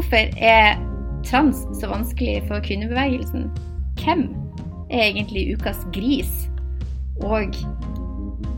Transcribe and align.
Hvorfor 0.00 0.38
er 0.38 0.78
trans 1.24 1.56
så 1.80 1.88
vanskelig 1.88 2.42
for 2.48 2.60
kvinnebevegelsen? 2.64 3.50
Hvem 4.04 4.22
er 4.90 5.02
egentlig 5.02 5.56
ukas 5.56 5.76
gris? 5.92 6.48
Og 7.22 7.52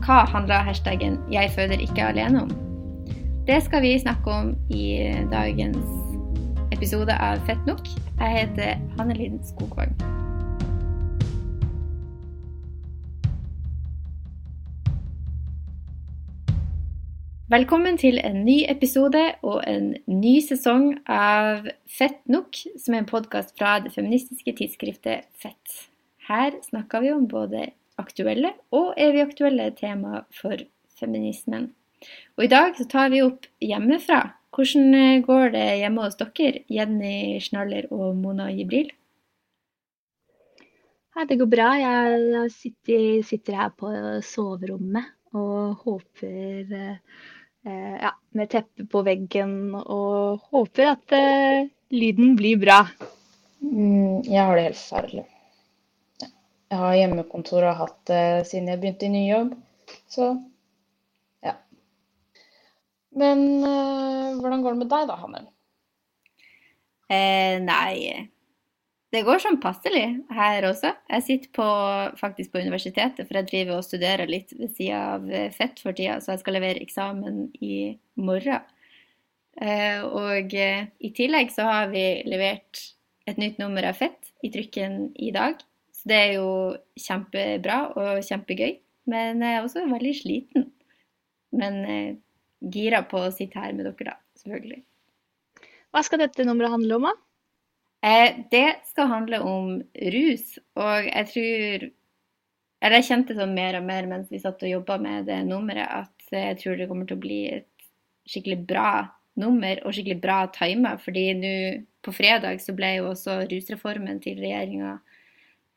hva 0.05 0.23
handler 0.31 0.63
hashtaggen 0.63 1.17
'jeg 1.31 1.51
føder 1.51 1.83
ikke 1.83 2.07
alene' 2.07 2.41
om? 2.41 2.51
Det 3.47 3.63
skal 3.63 3.81
vi 3.81 3.99
snakke 3.99 4.31
om 4.31 4.55
i 4.69 5.11
dagens 5.31 5.85
episode 6.71 7.11
av 7.11 7.37
Fett 7.45 7.65
nok. 7.67 7.87
Jeg 8.19 8.29
heter 8.39 8.79
Hanne 8.97 9.13
Linn 9.13 9.39
Skogvang. 9.43 10.22
Velkommen 17.51 17.97
til 17.99 18.21
en 18.23 18.37
ny 18.45 18.61
episode 18.71 19.19
og 19.43 19.65
en 19.67 19.89
ny 20.07 20.37
sesong 20.39 20.93
av 21.11 21.65
Fett 21.91 22.21
nok, 22.31 22.55
som 22.79 22.95
er 22.95 23.01
en 23.01 23.07
podkast 23.09 23.49
fra 23.59 23.73
det 23.83 23.89
feministiske 23.91 24.53
tidsskriftet 24.55 25.25
Fett. 25.35 25.73
Her 26.23 26.55
snakker 26.63 27.01
vi 27.03 27.09
om 27.11 27.25
både 27.27 27.65
aktuelle 27.99 28.53
og 28.71 28.93
evig 28.95 29.25
aktuelle 29.25 29.65
temaer 29.75 30.23
for 30.31 30.63
feminismen. 30.95 31.65
Og 32.39 32.45
i 32.45 32.51
dag 32.53 32.77
så 32.79 32.87
tar 32.87 33.11
vi 33.11 33.19
opp 33.25 33.49
hjemmefra. 33.59 34.21
Hvordan 34.55 35.25
går 35.27 35.51
det 35.57 35.65
hjemme 35.81 36.05
hos 36.05 36.15
dere, 36.21 36.61
Jenny 36.71 37.41
Schnaller 37.43 37.89
og 37.91 38.21
Mona 38.21 38.47
Jibril? 38.55 38.87
Det 41.27 41.37
går 41.43 41.51
bra. 41.51 41.67
Jeg 41.75 42.47
sitter, 42.55 43.19
sitter 43.27 43.59
her 43.59 43.75
på 43.75 43.91
soverommet 44.23 45.11
og 45.33 45.81
håper 45.81 46.53
Eh, 46.73 46.97
ja, 47.69 48.11
med 48.35 48.49
teppe 48.51 48.85
på 48.91 49.03
veggen 49.05 49.53
og 49.79 50.43
håper 50.51 50.89
at 50.93 51.15
uh, 51.15 51.69
lyden 51.93 52.33
blir 52.39 52.59
bra. 52.59 52.81
Mm, 53.63 54.23
jeg 54.27 54.41
har 54.41 54.57
det 54.57 54.65
helt 54.65 54.81
særlig. 54.81 55.23
Jeg 56.73 56.81
har 56.81 56.97
hjemmekontor 56.97 57.61
og 57.61 57.69
har 57.69 57.79
hatt 57.85 57.99
det 58.09 58.23
siden 58.49 58.71
jeg 58.71 58.81
begynte 58.81 59.07
i 59.07 59.13
ny 59.13 59.23
jobb. 59.29 59.53
Så 60.11 60.29
ja. 61.45 61.55
Men 63.15 63.45
uh, 63.63 64.39
hvordan 64.41 64.65
går 64.65 64.75
det 64.75 64.81
med 64.83 64.91
deg 64.95 65.09
da, 65.11 65.19
Hanne? 65.21 65.43
Eh, 67.13 67.59
nei, 67.61 68.27
det 69.13 69.21
går 69.27 69.41
sånn 69.43 69.59
passelig 69.61 70.05
her 70.33 70.65
også. 70.65 70.89
Jeg 71.11 71.25
sitter 71.27 71.51
på, 71.53 71.65
faktisk 72.17 72.53
på 72.53 72.63
universitetet, 72.63 73.27
for 73.27 73.37
jeg 73.37 73.49
driver 73.51 73.77
og 73.77 73.85
studerer 73.85 74.29
litt 74.29 74.55
ved 74.57 74.73
sida 74.73 75.01
av 75.15 75.27
FETT 75.53 75.83
for 75.83 75.97
tida, 75.97 76.17
så 76.21 76.33
jeg 76.33 76.41
skal 76.41 76.57
levere 76.57 76.81
eksamen 76.81 77.43
i 77.61 77.75
morgen. 78.17 78.63
Eh, 79.61 80.01
og 80.01 80.55
eh, 80.57 80.87
i 80.97 81.11
tillegg 81.13 81.53
så 81.53 81.67
har 81.67 81.91
vi 81.91 82.23
levert 82.25 82.81
et 83.29 83.37
nytt 83.37 83.59
nummer 83.61 83.85
av 83.85 83.99
FETT 83.99 84.31
i 84.43 84.49
trykken 84.53 85.11
i 85.21 85.29
dag. 85.35 85.61
Så 85.93 86.09
det 86.09 86.17
er 86.19 86.31
jo 86.39 86.47
kjempebra 86.99 87.77
og 87.93 88.23
kjempegøy. 88.25 88.79
Men 89.13 89.43
jeg 89.43 89.59
er 89.59 89.67
også 89.67 89.83
veldig 89.91 90.15
sliten. 90.17 90.71
Men 91.53 91.79
eh, 91.85 92.15
gira 92.73 93.03
på 93.05 93.21
å 93.21 93.33
sitte 93.35 93.61
her 93.61 93.75
med 93.77 93.85
dere, 93.85 94.15
da. 94.15 94.17
Selvfølgelig. 94.41 94.81
Hva 95.93 96.01
skal 96.01 96.23
dette 96.23 96.47
nummeret 96.47 96.73
handle 96.73 96.97
om, 96.97 97.07
da? 97.11 97.13
Eh, 98.03 98.35
det 98.51 98.83
skal 98.89 99.07
handle 99.07 99.39
om 99.47 99.75
rus, 100.11 100.57
og 100.75 101.05
jeg 101.07 101.27
tror 101.33 101.91
Eller 102.83 102.99
jeg 102.99 103.07
kjente 103.07 103.35
sånn 103.37 103.53
mer 103.55 103.77
og 103.79 103.85
mer 103.87 104.07
mens 104.11 104.27
vi 104.27 104.41
satt 104.43 104.59
og 104.59 104.67
jobba 104.67 104.97
med 104.99 105.29
det 105.29 105.37
nummeret, 105.47 105.87
at 105.87 106.33
jeg 106.35 106.57
tror 106.59 106.75
det 106.75 106.89
kommer 106.89 107.07
til 107.07 107.15
å 107.15 107.23
bli 107.23 107.37
et 107.47 107.85
skikkelig 108.27 108.57
bra 108.67 108.89
nummer, 109.39 109.79
og 109.85 109.95
skikkelig 109.95 110.17
bra 110.19 110.41
tima. 110.51 110.97
Fordi 110.99 111.23
nå 111.39 111.53
på 112.03 112.11
fredag 112.11 112.59
så 112.59 112.75
ble 112.75 112.89
jo 112.97 113.05
også 113.13 113.37
rusreformen 113.47 114.19
til 114.25 114.35
regjeringa 114.43 114.97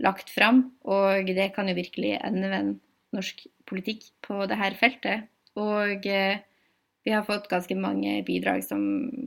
lagt 0.02 0.34
fram, 0.34 0.64
og 0.82 1.30
det 1.30 1.52
kan 1.54 1.70
jo 1.70 1.78
virkelig 1.78 2.16
endevende 2.18 2.80
norsk 3.14 3.46
politikk 3.70 4.10
på 4.26 4.42
dette 4.50 4.74
feltet. 4.80 5.30
Og 5.62 6.10
eh, 6.10 6.42
vi 7.06 7.12
har 7.14 7.22
fått 7.22 7.44
ganske 7.48 7.74
mange 7.78 8.18
bidrag 8.26 8.64
som 8.66 8.80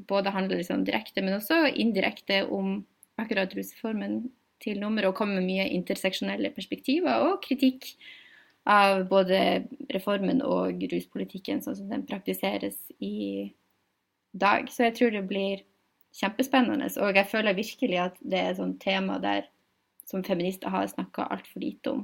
både 0.07 0.33
handler 0.35 0.59
liksom 0.59 0.81
direkte, 0.83 1.21
men 1.23 1.37
også 1.37 1.61
indirekte 1.79 2.41
om 2.51 2.81
akkurat 3.15 3.53
rusreformen 3.55 4.25
til 4.59 4.81
nummer, 4.81 5.05
og 5.07 5.15
kommer 5.15 5.39
med 5.39 5.47
mye 5.47 5.67
interseksjonelle 5.77 6.51
perspektiver 6.51 7.23
og 7.23 7.37
kritikk 7.45 7.87
av 8.67 9.05
både 9.07 9.39
reformen 9.95 10.43
og 10.43 10.83
ruspolitikken 10.91 11.63
sånn 11.63 11.77
som 11.77 11.93
den 11.93 12.03
praktiseres 12.09 12.75
i 12.99 13.47
dag. 14.35 14.67
Så 14.67 14.89
jeg 14.89 14.97
tror 14.97 15.15
det 15.15 15.23
blir 15.29 15.63
kjempespennende. 16.19 16.89
Og 16.99 17.15
jeg 17.15 17.31
føler 17.31 17.55
virkelig 17.55 18.01
at 18.09 18.19
det 18.19 18.41
er 18.41 18.51
et 18.51 18.59
sånt 18.59 18.81
tema 18.83 19.21
der 19.23 19.47
som 20.09 20.25
feminister 20.27 20.75
har 20.75 20.91
snakka 20.91 21.29
altfor 21.31 21.63
lite 21.63 21.95
om 21.95 22.03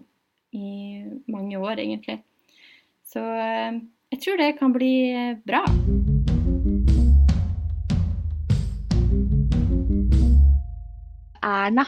i 0.55 1.03
mange 1.27 1.59
år, 1.59 1.83
egentlig. 1.83 2.21
Så 3.03 3.19
eh, 3.19 3.83
jeg 4.13 4.21
tror 4.21 4.37
det 4.39 4.51
kan 4.59 4.73
bli 4.75 4.93
eh, 5.11 5.37
bra. 5.47 5.63
Erna 11.45 11.85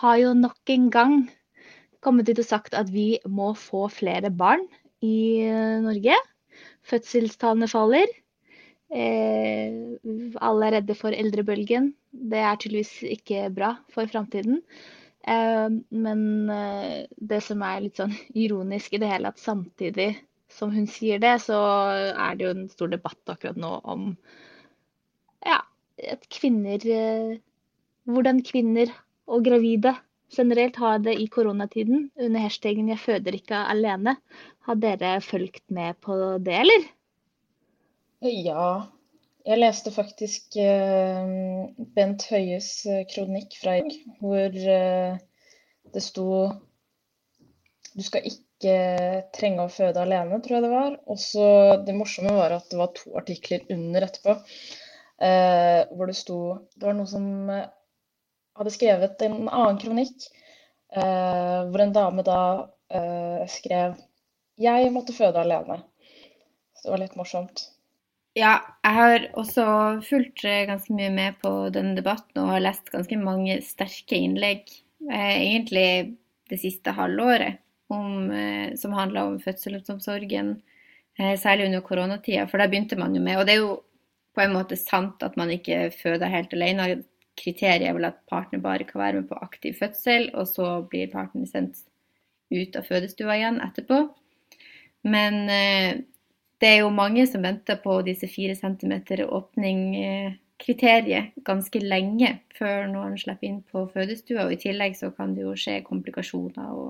har 0.00 0.16
jo 0.20 0.34
nok 0.36 0.72
en 0.74 0.90
gang 0.92 1.14
kommet 2.04 2.28
ut 2.28 2.40
og 2.42 2.48
sagt 2.48 2.76
at 2.76 2.90
vi 2.92 3.18
må 3.28 3.52
få 3.58 3.86
flere 3.92 4.32
barn 4.32 4.64
i 5.04 5.44
eh, 5.44 5.78
Norge. 5.84 6.16
Fødselstallene 6.84 7.68
faller. 7.70 8.10
Eh, 8.94 9.72
alle 10.40 10.68
er 10.68 10.78
redde 10.78 10.96
for 10.98 11.16
eldrebølgen. 11.16 11.92
Det 12.12 12.42
er 12.42 12.60
tydeligvis 12.60 12.98
ikke 13.16 13.48
bra 13.54 13.74
for 13.92 14.10
framtiden. 14.10 14.60
Eh, 15.24 15.80
men 15.90 16.28
eh, 16.52 17.00
det 17.16 17.40
som 17.46 17.64
er 17.64 17.86
litt 17.86 18.00
sånn 18.00 18.14
ironisk 18.34 18.94
i 18.94 19.02
det 19.02 19.10
hele, 19.12 19.32
at 19.32 19.40
samtidig 19.40 20.12
som 20.54 20.72
hun 20.74 20.86
sier 20.90 21.20
det, 21.22 21.34
så 21.44 21.58
er 22.14 22.38
det 22.38 22.46
jo 22.46 22.54
en 22.54 22.66
stor 22.70 22.90
debatt 22.92 23.32
akkurat 23.32 23.58
nå 23.60 23.72
om 23.90 24.10
ja, 25.44 25.60
at 25.98 26.28
kvinner 26.32 26.88
eh, 26.88 27.36
Hvordan 28.04 28.42
kvinner 28.44 28.90
og 29.32 29.46
gravide 29.46 29.94
generelt 30.34 30.76
har 30.76 30.98
det 31.00 31.14
i 31.16 31.24
koronatiden 31.32 32.10
under 32.20 32.42
hashtaggen 32.42 32.90
'jeg 32.90 33.00
føder 33.00 33.38
ikke 33.38 33.62
alene'. 33.72 34.12
Har 34.68 34.74
dere 34.74 35.20
fulgt 35.24 35.62
med 35.70 35.96
på 36.04 36.12
det, 36.44 36.58
eller? 36.60 36.84
Ja. 38.20 38.66
Jeg 39.46 39.58
leste 39.58 39.92
faktisk 39.92 40.56
uh, 40.60 41.72
Bent 41.96 42.28
Høies 42.28 42.84
eh, 42.84 43.06
kronikk 43.08 43.56
fra 43.62 43.78
i 43.78 43.82
dag, 43.88 43.96
hvor 44.20 44.52
det 45.94 46.02
sto 46.02 46.28
Du 47.96 48.02
skal 48.02 48.24
ikke 48.28 48.53
ikke 48.64 49.28
trenge 49.36 49.64
å 49.66 49.72
føde 49.72 50.00
alene, 50.00 50.40
tror 50.42 50.56
jeg 50.56 50.64
det 50.64 50.72
var. 50.72 50.96
Og 51.10 51.20
så 51.20 51.46
det 51.84 51.96
morsomme 51.96 52.32
var 52.36 52.56
at 52.56 52.70
det 52.72 52.80
var 52.80 52.92
to 52.96 53.12
artikler 53.20 53.64
under 53.74 54.06
etterpå 54.06 54.34
eh, 54.34 55.82
hvor 55.92 56.10
det 56.10 56.16
sto 56.18 56.38
Det 56.74 56.88
var 56.88 56.96
noe 56.96 57.10
som 57.10 57.50
eh, 57.52 57.68
hadde 58.58 58.74
skrevet 58.74 59.22
en 59.26 59.36
annen 59.48 59.80
kronikk 59.82 60.26
eh, 60.94 61.60
hvor 61.68 61.84
en 61.84 61.94
dame 61.94 62.24
da 62.26 62.40
eh, 62.90 63.44
skrev 63.50 63.96
'Jeg 64.54 64.92
måtte 64.94 65.12
føde 65.12 65.40
alene'. 65.42 65.82
Så 66.78 66.86
det 66.86 66.92
var 66.92 67.00
litt 67.02 67.16
morsomt. 67.18 67.64
Ja, 68.38 68.60
jeg 68.84 68.94
har 68.94 69.26
også 69.38 69.64
fulgt 70.06 70.44
eh, 70.46 70.66
ganske 70.70 70.94
mye 70.94 71.10
med 71.10 71.40
på 71.42 71.50
denne 71.74 71.96
debatten 71.98 72.42
og 72.42 72.52
har 72.54 72.62
lest 72.62 72.90
ganske 72.94 73.18
mange 73.18 73.60
sterke 73.66 74.18
innlegg, 74.18 74.70
eh, 75.10 75.36
egentlig 75.42 76.16
det 76.50 76.60
siste 76.62 76.94
halvåret 76.94 77.63
om, 77.94 78.30
eh, 78.30 78.74
som 78.80 78.94
handla 78.96 79.26
om 79.28 79.40
fødselsomsorgen, 79.42 80.54
eh, 81.18 81.34
særlig 81.40 81.70
under 81.70 81.80
koronatida. 81.80 82.46
For 82.50 82.58
der 82.58 82.68
begynte 82.68 82.98
man 82.98 83.14
jo 83.14 83.22
med 83.22 83.38
Og 83.38 83.46
det 83.46 83.54
er 83.54 83.62
jo 83.62 83.82
på 84.34 84.42
en 84.42 84.54
måte 84.54 84.76
sant 84.76 85.22
at 85.22 85.36
man 85.36 85.50
ikke 85.50 85.90
føder 85.94 86.32
helt 86.32 86.54
alene. 86.54 87.04
Kriteriet 87.38 87.88
er 87.88 87.94
vel 87.96 88.04
at 88.04 88.20
partner 88.30 88.60
bare 88.62 88.86
kan 88.86 89.00
være 89.00 89.20
med 89.20 89.28
på 89.28 89.38
aktiv 89.42 89.74
fødsel, 89.74 90.30
og 90.34 90.46
så 90.46 90.88
blir 90.88 91.12
partner 91.12 91.46
sendt 91.46 91.82
ut 92.52 92.76
av 92.76 92.86
fødestua 92.86 93.38
igjen 93.38 93.60
etterpå. 93.64 94.08
Men 95.04 95.50
eh, 95.50 95.96
det 96.60 96.68
er 96.68 96.78
jo 96.80 96.90
mange 96.94 97.26
som 97.28 97.42
venter 97.44 97.76
på 97.82 98.02
disse 98.06 98.28
fire 98.30 98.54
centimeter 98.56 99.26
åpning-kriteriet 99.26 101.24
ganske 101.44 101.78
lenge 101.82 102.38
før 102.56 102.86
noen 102.88 103.18
slipper 103.20 103.46
inn 103.50 103.62
på 103.68 103.88
fødestua. 103.92 104.44
Og 104.46 104.52
i 104.54 104.62
tillegg 104.62 104.96
så 104.96 105.10
kan 105.16 105.34
det 105.36 105.42
jo 105.44 105.54
skje 105.58 105.86
komplikasjoner 105.86 106.66
og 106.72 106.88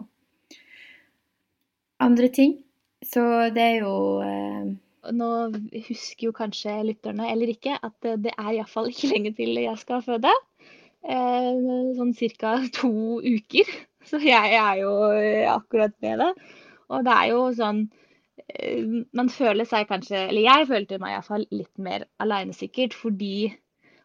andre 2.01 2.29
ting. 2.29 2.59
Så 3.05 3.21
det 3.55 3.63
er 3.63 3.77
jo 3.85 3.95
eh... 4.25 4.73
Nå 5.13 5.27
husker 5.85 6.31
jo 6.31 6.33
kanskje 6.33 6.79
lytterne, 6.89 7.27
eller 7.29 7.51
ikke, 7.53 7.75
at 7.77 8.07
det 8.25 8.31
er 8.33 8.55
iallfall 8.55 8.87
ikke 8.89 9.11
lenge 9.11 9.35
til 9.37 9.59
jeg 9.61 9.77
skal 9.77 10.01
føde. 10.01 10.31
Eh, 11.05 11.51
sånn 11.99 12.15
ca. 12.41 12.55
to 12.73 13.21
uker. 13.21 13.73
Så 14.09 14.21
jeg 14.25 14.57
er 14.57 14.79
jo 14.81 14.95
akkurat 15.53 15.93
med 16.01 16.23
det. 16.23 16.31
Og 16.89 17.05
det 17.05 17.13
er 17.13 17.29
jo 17.33 17.43
sånn 17.57 17.83
eh, 18.49 18.85
Man 19.17 19.31
føler 19.33 19.69
seg 19.69 19.89
kanskje, 19.89 20.27
eller 20.29 20.45
jeg 20.45 20.69
følte 20.69 21.01
meg 21.03 21.15
iallfall 21.17 21.47
litt 21.51 21.73
mer 21.81 22.05
alenesikkert 22.21 22.97
fordi 22.97 23.53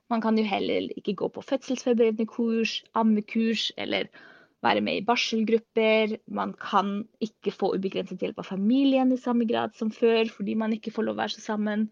Man 0.09 0.23
kan 0.23 0.39
jo 0.39 0.45
heller 0.47 0.87
ikke 0.97 1.13
gå 1.19 1.27
på 1.35 1.43
fødselsforberedende 1.45 2.25
kurs, 2.31 2.79
ammekurs 2.97 3.69
eller 3.77 4.07
være 4.65 4.81
med 4.83 4.99
i 4.99 5.03
barselgrupper. 5.07 6.17
Man 6.35 6.53
kan 6.59 7.05
ikke 7.23 7.53
få 7.55 7.71
ubegrenset 7.77 8.19
hjelp 8.23 8.41
av 8.41 8.49
familien 8.49 9.13
i 9.15 9.19
samme 9.21 9.47
grad 9.47 9.75
som 9.79 9.91
før, 9.95 10.27
fordi 10.35 10.55
man 10.59 10.73
ikke 10.75 10.91
får 10.95 11.07
lov 11.07 11.15
å 11.17 11.21
være 11.21 11.35
så 11.37 11.43
sammen. 11.45 11.85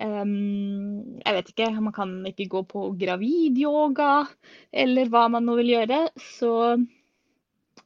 Um, 0.00 1.18
jeg 1.22 1.36
vet 1.38 1.52
ikke, 1.52 1.70
man 1.80 1.94
kan 1.96 2.12
ikke 2.28 2.48
gå 2.52 2.62
på 2.68 2.84
gravidyoga, 3.00 4.26
eller 4.72 5.10
hva 5.12 5.26
man 5.32 5.46
nå 5.48 5.56
vil 5.60 5.72
gjøre. 5.74 6.02
Så 6.36 6.52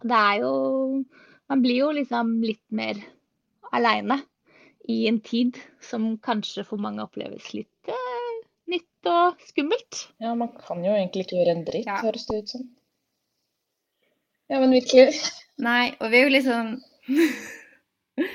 det 0.03 0.17
er 0.17 0.43
jo 0.45 1.05
Man 1.47 1.61
blir 1.63 1.77
jo 1.79 1.93
liksom 1.95 2.41
litt 2.43 2.65
mer 2.75 2.99
aleine 3.71 4.17
i 4.91 5.05
en 5.07 5.21
tid 5.23 5.55
som 5.79 6.17
kanskje 6.19 6.65
for 6.67 6.83
mange 6.83 7.05
oppleves 7.05 7.53
litt 7.55 7.91
eh, 7.91 8.33
nytt 8.73 9.07
og 9.07 9.39
skummelt. 9.47 10.01
Ja, 10.19 10.33
man 10.35 10.51
kan 10.59 10.83
jo 10.83 10.91
egentlig 10.91 11.23
ikke 11.29 11.39
gjøre 11.39 11.55
en 11.55 11.65
dritt, 11.69 11.87
Ja. 11.87 12.01
høres 12.03 12.27
det 12.27 12.41
ut 12.43 12.49
som. 12.51 12.65
Ja, 14.51 14.61
men 14.63 14.75
virkelig. 14.77 15.11
Nei, 15.63 15.95
og 16.01 16.13
vi 16.13 16.19
er 16.19 16.27
jo 16.27 16.35
litt 16.35 16.47
sånn 16.47 16.77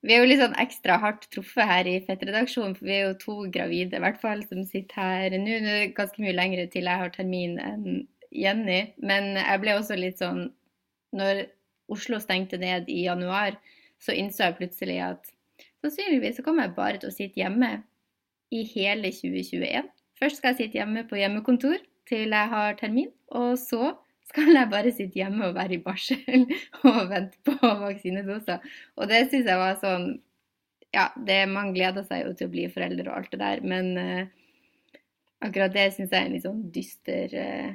Vi 0.00 0.14
er 0.14 0.22
jo 0.22 0.28
litt 0.30 0.40
sånn 0.40 0.56
ekstra 0.60 0.96
hardt 1.02 1.26
truffet 1.32 1.68
her 1.68 1.88
i 1.88 1.98
Fettredaksjonen, 2.06 2.72
for 2.76 2.88
vi 2.88 2.94
er 2.96 3.02
jo 3.04 3.16
to 3.20 3.34
gravide 3.52 3.98
i 3.98 4.02
hvert 4.02 4.20
fall 4.22 4.40
som 4.48 4.62
sitter 4.64 4.96
her 4.96 5.36
nå. 5.36 5.58
Nå 5.60 5.74
er 5.74 5.82
det 5.84 5.96
ganske 5.98 6.22
mye 6.24 6.36
lenger 6.36 6.70
til 6.72 6.88
jeg 6.88 7.02
har 7.02 7.12
termin 7.14 7.58
enn 7.60 8.06
Jenny, 8.30 8.80
men 9.02 9.34
jeg 9.36 9.60
ble 9.62 9.74
også 9.74 9.96
litt 9.98 10.20
sånn 10.22 10.44
Når 11.18 11.42
Oslo 11.90 12.20
stengte 12.22 12.60
ned 12.62 12.86
i 12.88 13.02
januar, 13.08 13.56
så 13.98 14.14
innså 14.14 14.46
jeg 14.46 14.58
plutselig 14.60 15.00
at 15.02 15.32
sannsynligvis 15.82 16.38
så 16.38 16.44
kommer 16.46 16.68
jeg 16.68 16.76
bare 16.76 17.00
til 17.02 17.10
å 17.10 17.14
sitte 17.16 17.40
hjemme 17.40 17.70
i 18.54 18.62
hele 18.70 19.10
2021. 19.10 19.88
Først 20.20 20.38
skal 20.38 20.52
jeg 20.52 20.60
sitte 20.60 20.78
hjemme 20.78 21.02
på 21.10 21.18
hjemmekontor 21.18 21.80
til 22.08 22.30
jeg 22.30 22.52
har 22.52 22.78
termin, 22.78 23.10
og 23.34 23.58
så 23.58 23.90
skal 24.30 24.52
jeg 24.54 24.70
bare 24.70 24.92
sitte 24.94 25.20
hjemme 25.20 25.48
og 25.48 25.56
være 25.58 25.76
i 25.76 25.82
barsel 25.84 26.44
og 26.88 27.00
vente 27.10 27.40
på 27.46 27.56
vaksinedoser. 27.84 28.66
Og 28.98 29.10
det 29.10 29.24
syns 29.28 29.48
jeg 29.50 29.62
var 29.62 29.80
sånn 29.82 30.12
Ja, 30.90 31.08
det, 31.14 31.44
man 31.46 31.70
gleder 31.74 32.02
seg 32.06 32.24
jo 32.24 32.34
til 32.34 32.48
å 32.48 32.52
bli 32.54 32.66
forelder 32.72 33.10
og 33.10 33.18
alt 33.20 33.34
det 33.34 33.38
der, 33.38 33.60
men 33.62 33.92
uh, 33.94 34.22
akkurat 35.46 35.74
det 35.76 35.84
syns 35.94 36.10
jeg 36.10 36.18
er 36.18 36.26
en 36.26 36.34
litt 36.34 36.46
sånn 36.46 36.64
dyster 36.74 37.36
uh, 37.38 37.68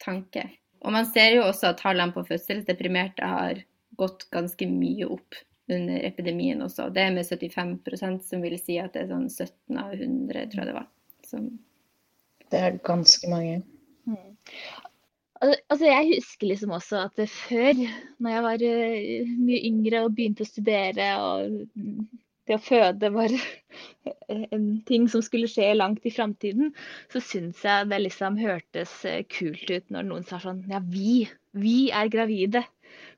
tanke. 0.00 0.46
Og 0.80 0.94
man 0.94 1.04
ser 1.10 1.34
jo 1.36 1.42
også 1.44 1.74
at 1.74 1.82
tallene 1.82 2.14
på 2.16 2.24
fødselsdeprimerte 2.28 3.28
har 3.28 3.60
gått 4.00 4.24
ganske 4.32 4.68
mye 4.68 5.10
opp 5.12 5.36
under 5.72 6.00
epidemien 6.08 6.60
også. 6.64 6.88
Det 6.92 7.04
er 7.04 7.12
med 7.14 7.28
75% 7.28 8.24
som 8.24 8.42
vil 8.44 8.56
si 8.60 8.78
at 8.80 8.96
det 8.96 9.04
er 9.04 9.12
sånn 9.12 9.28
17 9.28 9.80
av 9.80 9.92
100, 9.92 10.48
tror 10.52 10.64
jeg 10.64 10.70
det 10.70 10.76
var. 10.76 10.88
Som 11.28 11.46
Det 12.52 12.60
er 12.60 12.80
ganske 12.84 13.30
mange. 13.32 13.62
Al- 14.08 14.34
Altså, 15.44 15.86
jeg 15.88 16.10
husker 16.14 16.48
liksom 16.50 16.74
også 16.76 17.00
at 17.06 17.24
før, 17.30 17.80
når 18.22 18.34
jeg 18.34 18.44
var 18.44 18.62
eh, 18.68 19.32
mye 19.38 19.64
yngre 19.68 20.04
og 20.04 20.14
begynte 20.16 20.46
å 20.46 20.48
studere, 20.48 21.08
og 21.20 21.58
det 22.48 22.58
å 22.58 22.62
føde 22.62 23.10
var 23.14 23.32
en 24.54 24.68
ting 24.88 25.08
som 25.10 25.24
skulle 25.24 25.48
skje 25.50 25.70
langt 25.76 26.04
i 26.06 26.12
framtiden, 26.14 26.74
så 27.12 27.22
syns 27.24 27.64
jeg 27.64 27.90
det 27.90 28.02
liksom 28.04 28.38
hørtes 28.40 28.94
eh, 29.08 29.24
kult 29.32 29.68
ut 29.70 29.92
når 29.94 30.08
noen 30.10 30.28
sa 30.28 30.40
sånn 30.42 30.64
Ja, 30.70 30.82
vi, 30.84 31.24
vi 31.56 31.90
er 31.90 32.12
gravide. 32.12 32.64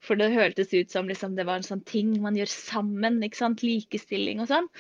For 0.01 0.17
det 0.17 0.31
hørtes 0.33 0.73
ut 0.73 0.93
som 0.93 1.09
liksom 1.11 1.35
det 1.37 1.45
var 1.49 1.61
en 1.61 1.67
sånn 1.67 1.83
ting 1.89 2.15
man 2.23 2.37
gjør 2.39 2.49
sammen, 2.53 3.19
ikke 3.25 3.43
sant? 3.43 3.65
Likestilling 3.67 4.41
og 4.41 4.49
sånn. 4.51 4.71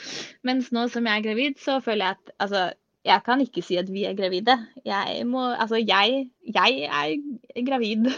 Mens 0.46 0.70
nå 0.72 0.86
som 0.92 1.08
jeg 1.08 1.20
er 1.20 1.26
gravid, 1.26 1.58
så 1.60 1.78
føler 1.84 2.06
jeg 2.06 2.18
at 2.18 2.34
altså, 2.46 2.62
jeg 3.06 3.22
kan 3.26 3.42
ikke 3.44 3.62
si 3.64 3.78
at 3.80 3.90
vi 3.92 4.04
er 4.08 4.16
gravide. 4.18 4.56
Jeg 4.84 5.26
må 5.26 5.44
Altså, 5.54 5.76
jeg, 5.76 6.26
jeg 6.54 6.88
er 6.90 7.66
gravid. 7.66 8.10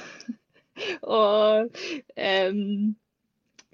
Og 1.02 1.68
um, 2.16 2.96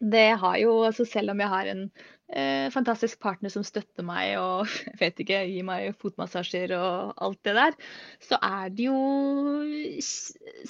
det 0.00 0.28
har 0.40 0.56
jo 0.56 0.82
altså 0.86 1.04
Selv 1.04 1.30
om 1.34 1.40
jeg 1.40 1.48
har 1.48 1.68
en 1.70 1.82
uh, 1.84 2.70
fantastisk 2.72 3.20
partner 3.20 3.52
som 3.52 3.64
støtter 3.66 4.06
meg 4.06 4.38
og 4.40 4.70
jeg 4.88 4.96
vet 5.00 5.20
ikke, 5.24 5.42
gir 5.50 5.66
meg 5.68 5.98
fotmassasjer 6.00 6.72
og 6.78 7.12
alt 7.26 7.40
det 7.46 7.54
der, 7.58 7.76
så 8.24 8.40
er 8.40 8.72
det 8.72 8.88
jo 8.88 8.96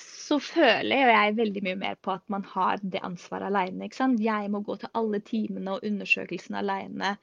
Så 0.00 0.40
føler 0.42 1.14
jeg 1.14 1.38
veldig 1.38 1.64
mye 1.68 1.80
mer 1.86 2.00
på 2.02 2.16
at 2.16 2.26
man 2.32 2.44
har 2.54 2.82
det 2.82 3.02
ansvaret 3.02 3.48
alene. 3.48 3.88
Jeg 4.20 4.50
må 4.50 4.60
gå 4.60 4.76
til 4.76 4.92
alle 4.94 5.22
timene 5.24 5.76
og 5.78 5.86
undersøkelsene 5.86 6.60
alene. 6.60 7.16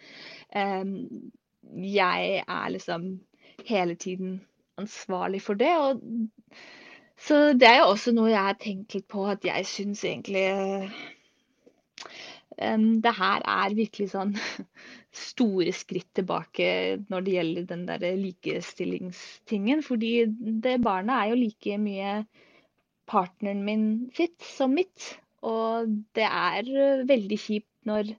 Ehm, 0.56 1.32
jeg 1.62 2.44
er 2.48 2.74
liksom 2.74 3.12
hele 3.68 3.96
tiden 3.96 4.42
ansvarlig 4.82 5.42
for 5.46 5.60
det. 5.60 5.72
Og 5.78 6.02
så 7.22 7.54
det 7.54 7.68
er 7.70 7.82
jo 7.82 7.92
også 7.94 8.14
noe 8.16 8.32
jeg 8.32 8.46
har 8.50 8.60
tenkt 8.62 8.96
litt 8.98 9.08
på, 9.12 9.26
at 9.30 9.46
jeg 9.46 9.68
syns 9.70 10.04
egentlig 10.08 10.46
um, 12.58 13.02
det 13.04 13.14
her 13.18 13.46
er 13.46 13.78
virkelig 13.78 14.10
sånn 14.16 14.34
store 15.30 15.74
skritt 15.76 16.10
tilbake 16.18 16.70
når 17.12 17.26
det 17.26 17.36
gjelder 17.38 17.68
den 17.74 17.88
der 17.90 18.08
likestillingstingen. 18.24 19.84
Fordi 19.86 20.14
det 20.66 20.80
barnet 20.84 21.18
er 21.18 21.34
jo 21.34 21.42
like 21.44 21.82
mye 21.82 22.16
partneren 23.12 23.66
min 23.68 23.86
sitt 24.18 24.40
som 24.46 24.74
mitt. 24.78 25.16
Og 25.42 25.90
det 26.16 26.28
er 26.28 26.68
eh, 26.70 27.08
veldig 27.10 27.38
kjipt 27.42 27.70
når, 27.90 28.12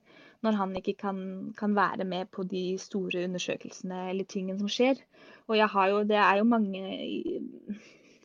når 0.42 0.58
han 0.58 0.76
ikke 0.78 0.94
kan, 1.00 1.18
kan 1.58 1.74
være 1.76 2.04
med 2.08 2.30
på 2.34 2.44
de 2.50 2.64
store 2.82 3.24
undersøkelsene 3.28 4.08
eller 4.10 4.28
tingene 4.28 4.58
som 4.58 4.70
skjer. 4.70 5.02
Og 5.48 5.58
jo, 5.58 6.02
det 6.08 6.18
er 6.18 6.40
jo 6.40 6.48
mange 6.48 6.82
i, 7.06 7.36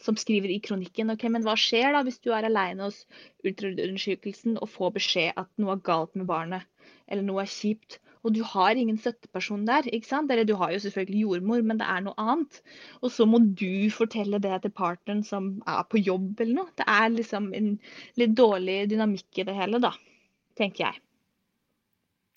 som 0.04 0.18
skriver 0.18 0.54
i 0.54 0.62
kronikken 0.64 1.14
ok, 1.14 1.28
men 1.34 1.46
hva 1.46 1.56
skjer 1.60 1.94
da 1.94 2.04
hvis 2.06 2.20
du 2.24 2.32
er 2.34 2.48
alene 2.48 2.90
hos 2.90 3.04
ultraundersøkelsen 3.46 4.58
og 4.62 4.74
får 4.74 4.98
beskjed 4.98 5.40
at 5.44 5.50
noe 5.62 5.78
er 5.78 5.86
galt 5.86 6.18
med 6.18 6.30
barnet, 6.30 6.68
eller 7.08 7.26
noe 7.26 7.46
er 7.46 7.54
kjipt, 7.54 8.00
og 8.26 8.34
du 8.36 8.42
har 8.44 8.76
ingen 8.76 8.98
støtteperson 9.00 9.64
der, 9.68 9.88
ikke 9.94 10.10
sant? 10.10 10.32
Eller 10.34 10.44
du 10.48 10.56
har 10.60 10.74
jo 10.74 10.82
selvfølgelig 10.84 11.22
jordmor, 11.22 11.62
men 11.64 11.80
det 11.80 11.88
er 11.88 12.04
noe 12.04 12.18
annet. 12.20 12.60
Og 13.00 13.14
så 13.14 13.28
må 13.30 13.40
du 13.40 13.88
fortelle 13.94 14.42
det 14.44 14.58
til 14.66 14.74
partneren 14.76 15.24
som 15.24 15.52
er 15.64 15.86
på 15.88 16.02
jobb 16.02 16.42
eller 16.44 16.58
noe. 16.60 16.74
Det 16.76 16.88
er 16.92 17.14
liksom 17.14 17.54
en 17.56 17.76
litt 18.20 18.36
dårlig 18.36 18.82
dynamikk 18.92 19.44
i 19.44 19.48
det 19.48 19.56
hele, 19.56 19.80
da, 19.84 19.94
tenker 20.60 20.90
jeg. 20.90 21.04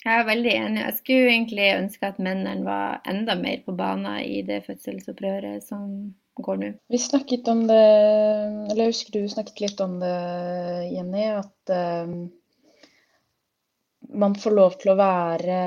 Jeg 0.01 0.17
er 0.17 0.25
veldig 0.25 0.53
enig. 0.57 0.81
Jeg 0.81 0.97
skulle 0.97 1.29
egentlig 1.29 1.67
ønske 1.75 2.09
at 2.09 2.21
mennene 2.23 2.65
var 2.65 3.03
enda 3.09 3.35
mer 3.37 3.59
på 3.65 3.75
banen 3.77 4.23
i 4.25 4.41
det 4.45 4.63
fødselsopprøret 4.65 5.61
som 5.67 5.91
går 6.41 6.61
nå. 6.61 6.69
Vi 6.89 6.99
snakket 7.01 7.49
om 7.51 7.65
det, 7.69 7.81
eller 8.71 8.81
jeg 8.81 8.93
husker 8.95 9.13
du 9.13 9.29
snakket 9.29 9.61
litt 9.61 9.83
om 9.83 9.99
det, 10.01 10.15
Jenny, 10.95 11.27
at 11.35 11.73
uh, 11.75 12.15
man 14.23 14.37
får 14.41 14.57
lov 14.57 14.79
til 14.81 14.93
å 14.93 14.97
være 14.99 15.59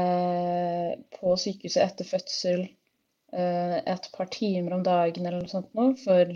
på 1.15 1.37
sykehuset 1.39 1.85
etter 1.85 2.09
fødsel 2.09 2.67
uh, 2.67 3.79
et 3.79 4.11
par 4.17 4.33
timer 4.35 4.75
om 4.75 4.83
dagen 4.83 5.29
eller 5.29 5.45
noe 5.45 5.53
sånt 5.53 5.71
noe, 5.79 5.95
for 6.03 6.35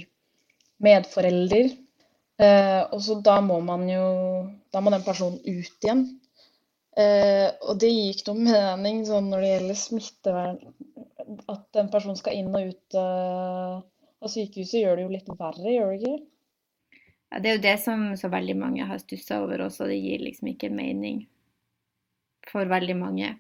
medforelder. 0.86 1.74
Uh, 2.38 2.86
og 2.94 3.02
så 3.02 3.18
da 3.26 3.40
må 3.42 3.56
man 3.66 3.88
jo 3.90 4.02
Da 4.70 4.78
må 4.78 4.92
den 4.94 5.02
personen 5.02 5.40
ut 5.42 5.82
igjen. 5.82 6.04
Eh, 6.98 7.48
og 7.62 7.78
det 7.78 7.92
gir 7.92 8.16
ikke 8.16 8.32
noe 8.32 8.74
mening 8.76 9.04
sånn 9.06 9.28
når 9.30 9.44
det 9.44 9.52
gjelder 9.52 9.78
smittevern, 9.78 10.58
at 11.52 11.78
en 11.78 11.90
person 11.92 12.16
skal 12.18 12.38
inn 12.40 12.50
og 12.50 12.72
ut 12.72 12.98
eh, 12.98 13.74
av 14.18 14.32
sykehuset, 14.32 14.80
gjør 14.80 14.98
det 14.98 15.04
jo 15.04 15.12
litt 15.12 15.30
verre, 15.38 15.74
gjør 15.74 15.92
det 15.92 15.98
ikke? 16.00 16.16
Ja, 17.28 17.42
det 17.44 17.50
er 17.50 17.58
jo 17.58 17.64
det 17.66 17.76
som 17.84 18.06
så 18.16 18.30
veldig 18.32 18.56
mange 18.58 18.86
har 18.88 19.00
stussa 19.02 19.42
over 19.44 19.66
også. 19.66 19.86
Det 19.90 19.98
gir 20.00 20.24
liksom 20.24 20.48
ikke 20.54 20.72
mening 20.72 21.26
for 22.48 22.68
veldig 22.70 22.96
mange. 22.96 23.34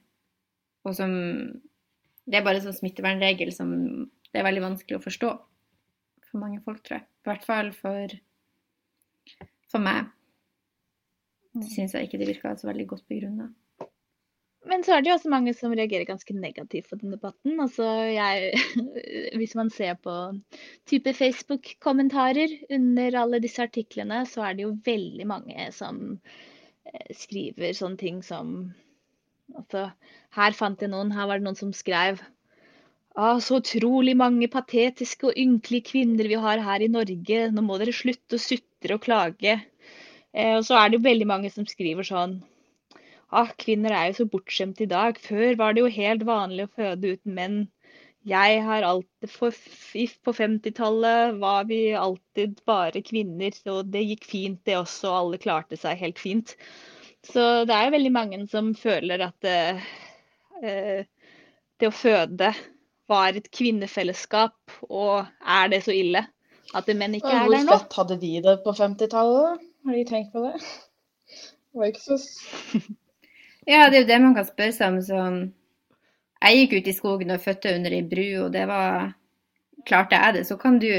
Og 0.86 0.94
som 0.96 1.14
Det 2.28 2.36
er 2.36 2.44
bare 2.44 2.60
sånn 2.60 2.76
smittevernregel 2.76 3.54
som 3.56 3.70
det 4.28 4.36
er 4.36 4.44
veldig 4.44 4.60
vanskelig 4.60 4.98
å 4.98 5.00
forstå 5.00 5.30
for 6.28 6.42
mange 6.42 6.60
folk, 6.60 6.82
tror 6.84 6.98
jeg. 6.98 7.06
I 7.08 7.30
hvert 7.30 7.46
fall 7.48 7.70
for, 7.72 8.12
for 9.72 9.80
meg. 9.80 10.10
Syns 11.56 11.94
jeg 11.96 12.06
ikke 12.06 12.20
det 12.20 12.28
virka 12.28 12.52
så 12.58 12.68
veldig 12.68 12.86
godt 12.90 13.06
begrunna. 13.10 13.48
Men 14.68 14.82
så 14.84 14.94
er 14.94 15.02
det 15.02 15.08
jo 15.08 15.14
også 15.16 15.30
mange 15.32 15.54
som 15.56 15.72
reagerer 15.72 16.04
ganske 16.08 16.34
negativt 16.36 16.90
på 16.90 16.98
den 17.00 17.14
debatten. 17.14 17.54
Altså 17.62 17.86
jeg, 18.12 18.58
hvis 19.40 19.54
man 19.56 19.70
ser 19.72 19.96
på 20.02 20.14
type 20.90 21.14
Facebook-kommentarer 21.16 22.52
under 22.76 23.16
alle 23.22 23.40
disse 23.40 23.62
artiklene, 23.64 24.24
så 24.28 24.44
er 24.44 24.58
det 24.58 24.66
jo 24.66 24.74
veldig 24.84 25.28
mange 25.30 25.70
som 25.72 26.02
eh, 26.18 27.14
skriver 27.16 27.72
sånne 27.76 28.00
ting 28.02 28.20
som 28.26 28.60
Altså, 29.56 29.86
her 30.36 30.52
fant 30.52 30.82
jeg 30.84 30.90
noen, 30.92 31.08
her 31.16 31.24
var 31.24 31.38
det 31.40 31.46
noen 31.46 31.56
som 31.56 31.70
skrev 31.72 32.18
ah, 33.16 33.38
så 33.40 33.62
utrolig 33.62 34.12
mange 34.20 34.44
patetiske 34.52 35.30
og 35.30 35.38
ynkelige 35.40 35.86
kvinner 35.86 36.28
vi 36.28 36.36
har 36.42 36.60
her 36.62 36.84
i 36.84 36.90
Norge. 36.92 37.46
Nå 37.54 37.64
må 37.64 37.78
dere 37.80 37.94
slutte 37.96 38.36
å 38.36 38.42
sutre 38.42 38.98
og 38.98 39.06
klage. 39.06 39.56
Eh, 40.34 40.54
og 40.58 40.64
så 40.68 40.78
er 40.78 40.88
det 40.88 40.98
jo 40.98 41.08
veldig 41.08 41.28
mange 41.28 41.50
som 41.54 41.66
skriver 41.68 42.06
sånn 42.06 42.38
ah, 43.28 43.50
kvinner 43.60 43.94
er 43.94 44.10
jo 44.10 44.20
så 44.20 44.28
bortskjemt 44.32 44.80
i 44.84 44.88
dag. 44.90 45.18
Før 45.20 45.56
var 45.60 45.74
det 45.74 45.84
jo 45.84 45.92
helt 45.92 46.24
vanlig 46.28 46.66
å 46.66 46.74
føde 46.80 47.14
uten 47.16 47.34
menn. 47.36 47.58
Jeg 48.28 48.62
har 48.66 48.84
alltid 48.84 49.30
for, 49.32 49.56
På 50.26 50.34
50-tallet 50.36 51.38
var 51.40 51.68
vi 51.68 51.94
alltid 51.96 52.60
bare 52.68 53.02
kvinner, 53.04 53.54
så 53.54 53.82
det 53.82 54.04
gikk 54.04 54.26
fint 54.28 54.60
det 54.68 54.76
også. 54.78 55.08
og 55.10 55.18
Alle 55.18 55.42
klarte 55.42 55.78
seg 55.80 56.00
helt 56.00 56.18
fint. 56.20 56.56
Så 57.24 57.64
det 57.68 57.74
er 57.74 57.88
jo 57.88 57.96
veldig 57.96 58.14
mange 58.14 58.40
som 58.50 58.74
føler 58.78 59.28
at 59.30 59.48
eh, 59.48 59.86
eh 60.62 61.06
det 61.78 61.86
å 61.86 61.94
føde 61.94 62.48
var 63.06 63.36
et 63.38 63.46
kvinnefellesskap, 63.54 64.56
og 64.90 65.28
er 65.46 65.68
det 65.70 65.78
så 65.84 65.94
ille 65.94 66.24
at 66.74 66.88
menn 66.90 67.14
ikke 67.14 67.30
er 67.30 67.46
der 67.46 67.62
nå? 67.62 67.70
Hvor 67.70 67.84
fett 67.84 67.98
hadde 68.00 68.16
de 68.18 68.32
det 68.42 68.54
på 68.64 68.74
50-tallet? 68.74 69.67
Har 69.86 69.94
de 69.96 70.04
tenkt 70.08 70.32
på 70.32 70.42
det? 70.44 70.56
Det 71.72 71.80
var 71.80 71.92
ikke 71.92 72.02
så 72.02 72.18
Ja, 73.68 73.88
det 73.90 73.98
er 73.98 74.02
jo 74.02 74.08
det 74.08 74.20
man 74.24 74.34
kan 74.36 74.46
spørre 74.48 74.74
seg 74.74 74.94
om. 74.94 75.00
sånn 75.04 75.38
Jeg 76.44 76.60
gikk 76.60 76.78
ut 76.78 76.88
i 76.88 76.96
skogen 76.96 77.34
og 77.34 77.42
fødte 77.44 77.74
under 77.76 77.94
ei 77.94 78.04
bru, 78.06 78.28
og 78.46 78.52
det 78.54 78.64
var 78.70 79.12
Klarte 79.86 80.18
jeg 80.18 80.34
det, 80.34 80.46
så 80.48 80.56
kan 80.60 80.78
du. 80.82 80.90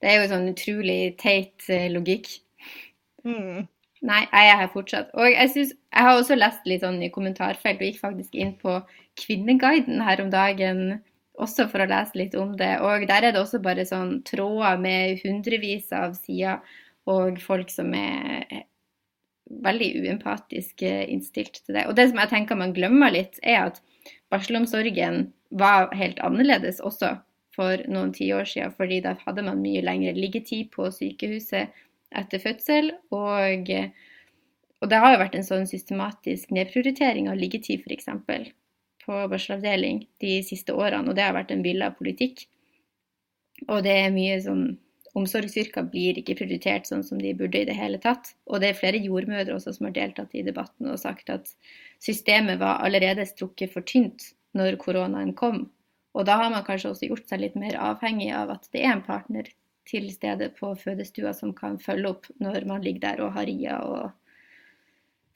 Det 0.00 0.08
er 0.08 0.16
jo 0.18 0.30
sånn 0.32 0.48
utrolig 0.50 1.14
teit 1.20 1.68
eh, 1.72 1.86
logikk. 1.92 2.26
Mm. 3.24 3.68
Nei, 4.08 4.20
jeg 4.24 4.48
er 4.50 4.58
her 4.62 4.72
fortsatt. 4.72 5.12
Og 5.14 5.28
jeg, 5.28 5.50
synes, 5.52 5.72
jeg 5.92 6.06
har 6.06 6.16
også 6.16 6.36
lest 6.36 6.66
litt 6.68 6.84
sånn 6.84 6.98
i 7.04 7.10
kommentarfelt, 7.12 7.80
og 7.80 7.86
gikk 7.86 8.00
faktisk 8.00 8.34
inn 8.34 8.54
på 8.60 8.78
Kvinneguiden 9.20 10.02
her 10.04 10.22
om 10.24 10.32
dagen 10.32 10.82
også 11.40 11.68
for 11.70 11.84
å 11.84 11.88
lese 11.88 12.18
litt 12.18 12.36
om 12.38 12.54
det. 12.58 12.74
Og 12.84 13.06
der 13.08 13.28
er 13.28 13.36
det 13.36 13.42
også 13.42 13.60
bare 13.64 13.86
sånn 13.88 14.18
tråder 14.28 14.80
med 14.80 15.20
hundrevis 15.24 15.92
av 15.96 16.16
sider 16.18 16.60
og 17.08 17.40
folk 17.42 17.70
som 17.72 17.92
er 17.96 18.66
veldig 19.50 19.88
uempatisk 20.04 20.84
innstilt 20.84 21.62
til 21.64 21.78
det. 21.78 21.86
Og 21.88 21.96
det 21.98 22.10
som 22.10 22.20
jeg 22.22 22.32
tenker 22.32 22.58
man 22.58 22.74
glemmer 22.76 23.12
litt, 23.14 23.40
er 23.42 23.70
at 23.70 23.80
barselomsorgen 24.30 25.32
var 25.50 25.90
helt 25.98 26.20
annerledes 26.22 26.78
også 26.80 27.16
for 27.56 27.82
noen 27.90 28.12
tiår 28.14 28.46
siden, 28.46 28.74
fordi 28.76 29.00
da 29.04 29.16
hadde 29.24 29.42
man 29.46 29.62
mye 29.62 29.82
lengre 29.82 30.14
liggetid 30.14 30.70
på 30.74 30.86
sykehuset 30.94 31.74
etter 32.14 32.42
fødsel. 32.42 32.92
Og, 33.10 33.72
og 34.80 34.92
det 34.92 35.02
har 35.02 35.16
jo 35.16 35.22
vært 35.24 35.36
en 35.40 35.48
sånn 35.48 35.66
systematisk 35.70 36.54
nedprioritering 36.54 37.26
av 37.32 37.40
liggetid, 37.40 37.82
f.eks 37.82 38.54
på 39.10 39.18
barselavdeling 39.32 40.04
de 40.22 40.38
siste 40.46 40.74
årene, 40.76 41.08
og 41.08 41.16
det 41.18 41.26
har 41.26 41.36
vært 41.36 41.52
en 41.54 41.64
villa 41.64 41.90
politikk. 41.96 42.44
Og 43.68 43.82
det 43.84 43.96
er 44.04 44.14
mye 44.14 44.38
sånn 44.44 44.64
Omsorgsyrker 45.18 45.88
blir 45.90 46.18
ikke 46.20 46.36
prioritert 46.38 46.86
sånn 46.86 47.02
som 47.06 47.18
de 47.18 47.32
burde 47.34 47.62
i 47.62 47.66
det 47.66 47.74
hele 47.74 47.98
tatt. 48.02 48.32
Og 48.46 48.62
det 48.62 48.70
er 48.70 48.78
flere 48.78 49.00
jordmødre 49.02 49.56
også 49.56 49.74
som 49.74 49.88
har 49.88 49.96
deltatt 49.96 50.36
i 50.38 50.44
debatten 50.46 50.90
og 50.90 51.00
sagt 51.02 51.32
at 51.34 51.50
systemet 52.02 52.60
var 52.60 52.84
allerede 52.84 53.26
strukket 53.26 53.74
for 53.74 53.86
tynt 53.86 54.30
når 54.56 54.78
koronaen 54.82 55.34
kom. 55.38 55.64
Og 56.14 56.26
da 56.26 56.38
har 56.40 56.52
man 56.52 56.66
kanskje 56.66 56.92
også 56.92 57.10
gjort 57.10 57.26
seg 57.30 57.42
litt 57.42 57.58
mer 57.58 57.78
avhengig 57.78 58.30
av 58.34 58.54
at 58.54 58.70
det 58.74 58.84
er 58.84 58.94
en 58.94 59.04
partner 59.06 59.50
til 59.90 60.06
stede 60.14 60.50
på 60.54 60.72
fødestua 60.78 61.32
som 61.34 61.54
kan 61.56 61.78
følge 61.82 62.10
opp 62.14 62.30
når 62.42 62.66
man 62.68 62.82
ligger 62.84 63.08
der 63.08 63.22
og 63.24 63.34
har 63.34 63.48
ria 63.50 63.80
og 63.86 64.10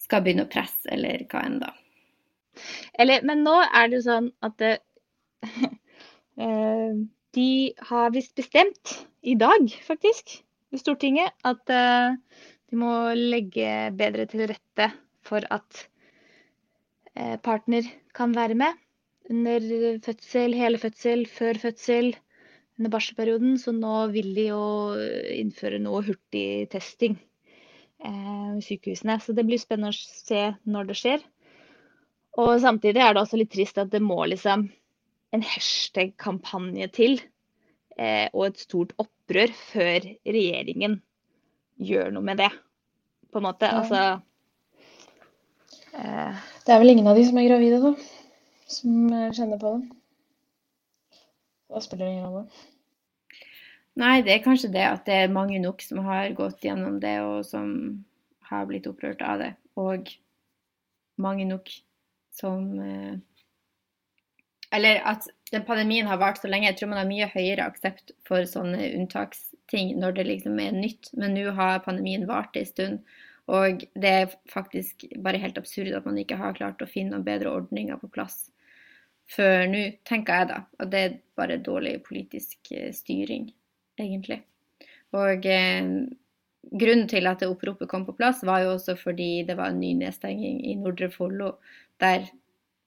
skal 0.05 0.23
begynne 0.25 0.45
å 0.45 0.51
presse, 0.53 0.85
eller 0.93 1.25
hva 1.31 1.43
enn 1.49 1.61
da. 1.63 1.71
Eller, 3.01 3.25
men 3.27 3.43
nå 3.47 3.55
er 3.65 3.89
det 3.89 3.99
jo 3.99 4.05
sånn 4.05 4.29
at 4.45 4.57
det, 4.61 4.75
eh, 6.45 6.99
de 7.35 7.75
har 7.91 8.13
visst 8.15 8.35
bestemt, 8.39 8.95
i 9.23 9.35
dag 9.39 9.71
faktisk, 9.87 10.39
i 10.75 10.79
Stortinget, 10.81 11.33
at 11.47 11.71
eh, 11.73 12.17
de 12.71 12.79
må 12.79 12.93
legge 13.17 13.91
bedre 13.97 14.27
til 14.31 14.47
rette 14.51 14.91
for 15.25 15.47
at 15.55 15.85
eh, 17.15 17.37
partner 17.43 17.89
kan 18.15 18.35
være 18.37 18.59
med 18.59 18.81
under 19.31 19.99
fødsel, 20.05 20.55
hele 20.55 20.79
fødsel, 20.79 21.25
før 21.27 21.61
fødsel, 21.63 22.13
under 22.79 22.91
barselperioden. 22.91 23.57
Så 23.59 23.73
nå 23.73 24.07
vil 24.13 24.35
de 24.37 24.49
jo 24.51 24.65
innføre 25.33 25.81
noe 25.83 26.03
hurtigtesting 26.05 27.17
i 28.05 28.65
sykehusene. 28.67 29.17
Så 29.23 29.33
det 29.33 29.47
blir 29.49 29.63
spennende 29.63 29.95
å 29.95 29.97
se 29.97 30.43
når 30.69 30.91
det 30.91 30.99
skjer. 31.01 31.25
Og 32.43 32.59
samtidig 32.61 33.01
er 33.01 33.15
det 33.15 33.23
også 33.23 33.39
litt 33.41 33.53
trist 33.55 33.79
at 33.81 33.93
det 33.93 34.03
må 34.03 34.19
liksom 34.29 34.67
en 35.35 35.43
hashtag-kampanje 35.45 36.89
til 36.95 37.19
eh, 37.99 38.29
og 38.33 38.47
et 38.49 38.63
stort 38.63 38.95
opprør 39.03 39.53
før 39.73 40.07
regjeringen 40.27 41.01
gjør 41.83 42.13
noe 42.15 42.27
med 42.27 42.41
det. 42.43 42.51
På 43.35 43.41
en 43.41 43.49
måte. 43.49 43.67
Ja. 43.67 43.81
Altså 43.81 44.01
eh, 45.99 46.45
Det 46.67 46.75
er 46.75 46.83
vel 46.83 46.95
ingen 46.95 47.11
av 47.11 47.19
de 47.19 47.27
som 47.27 47.41
er 47.41 47.49
gravide, 47.49 47.81
da, 47.83 47.95
som 48.71 49.11
kjenner 49.35 49.61
på 49.61 49.75
det. 49.75 49.99
Da 51.75 51.83
spiller 51.83 52.07
det 52.07 52.15
ingen 52.15 52.31
rolle. 52.31 52.47
Nei, 53.99 54.23
det 54.27 54.33
er 54.35 54.43
kanskje 54.43 54.73
det 54.75 54.83
at 54.83 55.05
det 55.07 55.17
er 55.23 55.35
mange 55.35 55.61
nok 55.63 55.83
som 55.83 56.01
har 56.03 56.33
gått 56.35 56.65
gjennom 56.67 56.99
det, 57.03 57.15
og 57.23 57.45
som 57.47 57.69
har 58.51 58.67
blitt 58.67 58.89
opprørt 58.91 59.23
av 59.23 59.39
det. 59.43 59.53
Og 59.79 60.11
mange 61.23 61.47
nok 61.47 61.71
som 62.35 62.67
eh, 62.83 63.15
Eller 64.75 65.03
at 65.07 65.29
den 65.53 65.65
pandemien 65.67 66.09
har 66.11 66.19
vart 66.19 66.41
så 66.43 66.51
lenge. 66.51 66.67
Jeg 66.71 66.81
tror 66.81 66.91
man 66.91 67.03
har 67.03 67.11
mye 67.11 67.31
høyere 67.31 67.69
aksept 67.69 68.15
for 68.27 68.47
sånne 68.49 68.89
unntaksting 68.97 69.95
når 70.01 70.17
det 70.19 70.27
liksom 70.31 70.59
er 70.63 70.75
nytt. 70.75 71.13
Men 71.15 71.37
nå 71.37 71.53
har 71.55 71.85
pandemien 71.85 72.27
vart 72.31 72.57
en 72.59 72.67
stund. 72.67 73.05
Og 73.55 73.85
det 74.01 74.11
er 74.11 74.35
faktisk 74.51 75.05
bare 75.23 75.41
helt 75.43 75.61
absurd 75.61 75.93
at 75.95 76.09
man 76.09 76.19
ikke 76.19 76.41
har 76.41 76.57
klart 76.57 76.83
å 76.83 76.89
finne 76.91 77.15
noen 77.15 77.27
bedre 77.27 77.53
ordninger 77.53 78.01
på 78.01 78.11
plass 78.15 78.47
før 79.31 79.69
nå, 79.71 79.85
tenker 80.05 80.41
jeg 80.41 80.51
da. 80.51 80.59
Og 80.81 80.91
det 80.93 81.01
er 81.01 81.17
bare 81.39 81.63
dårlig 81.65 81.95
politisk 82.07 82.73
eh, 82.75 82.91
styring, 82.97 83.49
egentlig. 84.01 84.43
Og 85.17 85.47
eh, 85.49 85.91
grunnen 86.75 87.09
til 87.11 87.31
at 87.31 87.43
det 87.43 87.51
oppropet 87.51 87.91
kom 87.91 88.07
på 88.09 88.17
plass, 88.19 88.45
var 88.47 88.65
jo 88.65 88.75
også 88.75 88.97
fordi 89.01 89.47
det 89.49 89.57
var 89.61 89.73
en 89.73 89.81
ny 89.81 89.95
nedstenging 90.03 90.61
i 90.69 90.77
Nordre 90.81 91.11
Follo 91.13 91.55
der 92.03 92.27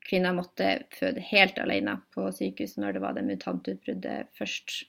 kvinner 0.07 0.35
måtte 0.35 0.69
føde 0.95 1.23
helt 1.29 1.57
alene 1.61 1.97
på 2.15 2.29
sykehuset 2.33 2.79
når 2.81 2.97
det 2.97 3.03
var 3.03 3.17
det 3.17 3.25
mutantutbruddet 3.27 4.31
først. 4.37 4.85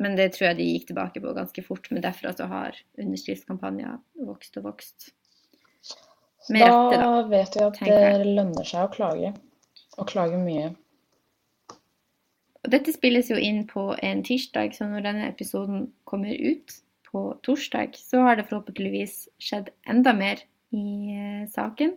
Men 0.00 0.14
det 0.16 0.30
tror 0.34 0.48
jeg 0.50 0.58
de 0.60 0.68
gikk 0.70 0.86
tilbake 0.90 1.20
på 1.20 1.34
ganske 1.36 1.64
fort. 1.66 1.90
Men 1.92 2.04
derfra 2.04 2.32
så 2.36 2.46
har 2.50 2.78
underskriftskampanjer 3.00 3.98
vokst 4.28 4.56
og 4.60 4.70
vokst. 4.70 5.10
Med 6.50 6.64
da 6.64 6.70
rette, 6.74 7.02
da. 7.02 7.18
vet 7.30 7.58
vi 7.58 7.66
at 7.66 7.82
det 7.86 8.30
lønner 8.30 8.66
seg 8.66 8.86
å 8.86 8.92
klage. 8.94 9.34
Og 10.00 10.08
klage 10.08 10.38
mye. 10.40 10.70
Og 12.62 12.70
dette 12.72 12.94
spilles 12.94 13.28
jo 13.30 13.36
inn 13.36 13.64
på 13.68 13.90
en 14.06 14.22
tirsdag, 14.26 14.74
så 14.76 14.86
når 14.88 15.04
denne 15.06 15.28
episoden 15.28 15.88
kommer 16.08 16.32
ut 16.32 16.78
på 17.10 17.24
torsdag, 17.44 17.98
så 17.98 18.22
har 18.24 18.38
det 18.38 18.46
forhåpentligvis 18.48 19.26
skjedd 19.42 19.72
enda 19.90 20.14
mer 20.16 20.40
i 20.72 20.86
eh, 21.12 21.44
saken. 21.52 21.96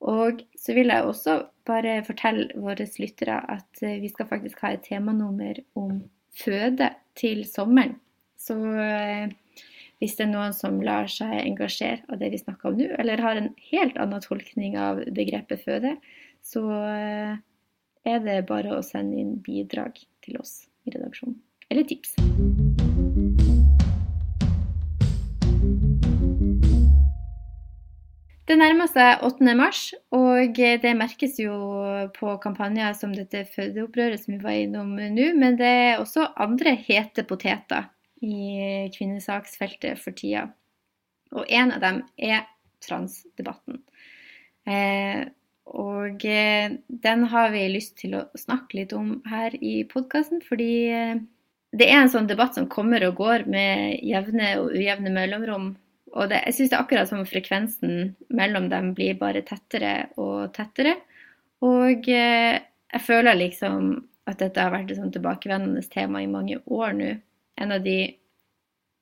Og 0.00 0.40
så 0.56 0.74
vil 0.76 0.88
jeg 0.92 1.04
også 1.04 1.36
bare 1.68 2.00
fortelle 2.06 2.48
våre 2.56 2.86
lyttere 2.98 3.36
at 3.52 3.82
eh, 3.84 4.00
vi 4.00 4.08
skal 4.12 4.28
faktisk 4.30 4.62
ha 4.64 4.72
et 4.74 4.86
temanummer 4.86 5.60
om 5.78 6.00
føde 6.40 6.88
til 7.18 7.44
sommeren. 7.48 7.98
Så 8.40 8.56
eh, 8.56 9.28
hvis 10.00 10.16
det 10.16 10.24
er 10.24 10.32
noen 10.32 10.56
som 10.56 10.80
lar 10.84 11.10
seg 11.12 11.34
engasjere 11.42 12.00
av 12.08 12.22
det 12.22 12.32
vi 12.32 12.40
snakker 12.40 12.70
om 12.70 12.80
nå, 12.80 12.88
eller 12.96 13.20
har 13.20 13.36
en 13.36 13.52
helt 13.68 14.00
annen 14.00 14.24
tolkning 14.24 14.78
av 14.80 15.04
begrepet 15.12 15.66
føde, 15.66 15.96
så 16.40 16.64
eh, 16.88 17.36
er 18.08 18.24
det 18.24 18.40
bare 18.48 18.78
å 18.78 18.84
sende 18.86 19.20
inn 19.20 19.36
bidrag 19.44 20.00
til 20.24 20.40
oss 20.40 20.62
i 20.88 20.96
redaksjonen. 20.96 21.36
Eller 21.70 21.84
tips. 21.86 22.16
Det 28.50 28.56
nærmer 28.58 28.88
seg 28.90 29.20
8. 29.22 29.52
mars, 29.54 29.80
og 30.10 30.56
det 30.58 30.90
merkes 30.98 31.36
jo 31.38 31.54
på 32.16 32.32
kampanjer 32.42 32.96
som 32.98 33.12
dette 33.14 33.44
fødeopprøret 33.52 34.18
som 34.18 34.32
vi 34.34 34.38
var 34.42 34.56
innom 34.58 34.96
nå, 34.98 35.26
men 35.38 35.54
det 35.60 35.68
er 35.70 36.00
også 36.00 36.24
andre 36.34 36.72
hete 36.74 37.22
poteter 37.30 37.86
i 38.26 38.88
kvinnesaksfeltet 38.96 40.00
for 40.02 40.18
tida. 40.18 40.48
Og 41.30 41.46
en 41.46 41.70
av 41.76 41.84
dem 41.84 42.00
er 42.18 42.48
transdebatten. 42.82 43.84
Eh, 44.66 45.28
og 45.70 46.26
eh, 46.26 46.74
den 47.06 47.22
har 47.30 47.52
vi 47.54 47.68
lyst 47.70 48.00
til 48.02 48.16
å 48.18 48.24
snakke 48.34 48.80
litt 48.80 48.96
om 48.98 49.20
her 49.30 49.54
i 49.62 49.84
podkasten, 49.94 50.42
fordi 50.42 50.72
eh, 50.90 51.22
det 51.70 51.86
er 51.86 52.02
en 52.02 52.10
sånn 52.10 52.26
debatt 52.26 52.58
som 52.58 52.66
kommer 52.66 53.06
og 53.06 53.14
går 53.22 53.46
med 53.46 54.02
jevne 54.02 54.56
og 54.64 54.74
ujevne 54.74 55.14
mellomrom 55.14 55.70
og 56.10 56.30
det, 56.30 56.40
jeg 56.48 56.56
syns 56.56 56.70
det 56.72 56.76
er 56.76 56.84
akkurat 56.84 57.10
som 57.10 57.26
frekvensen 57.28 58.14
mellom 58.34 58.68
dem 58.72 58.92
blir 58.96 59.18
bare 59.20 59.44
tettere 59.46 59.94
og 60.18 60.50
tettere. 60.56 60.96
Og 61.66 62.08
eh, 62.10 62.56
jeg 62.90 63.04
føler 63.04 63.38
liksom 63.38 63.92
at 64.30 64.40
dette 64.42 64.62
har 64.62 64.72
vært 64.74 64.90
et 64.92 64.98
sånn 65.00 65.12
tilbakevendende 65.14 65.82
tema 65.92 66.22
i 66.22 66.30
mange 66.30 66.58
år 66.66 66.96
nå. 66.96 67.12
En 67.60 67.76
av 67.76 67.84
de 67.84 67.98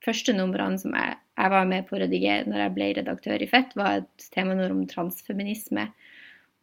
første 0.04 0.34
numrene 0.36 0.80
som 0.80 0.94
jeg, 0.96 1.16
jeg 1.38 1.54
var 1.54 1.68
med 1.70 1.86
på 1.88 1.96
å 1.96 2.02
redigere 2.02 2.48
når 2.48 2.64
jeg 2.64 2.74
ble 2.76 2.88
redaktør 2.98 3.44
i 3.44 3.50
Fett, 3.50 3.74
var 3.78 4.02
et 4.02 4.28
temanummer 4.34 4.74
om 4.74 4.86
transfeminisme. 4.90 5.88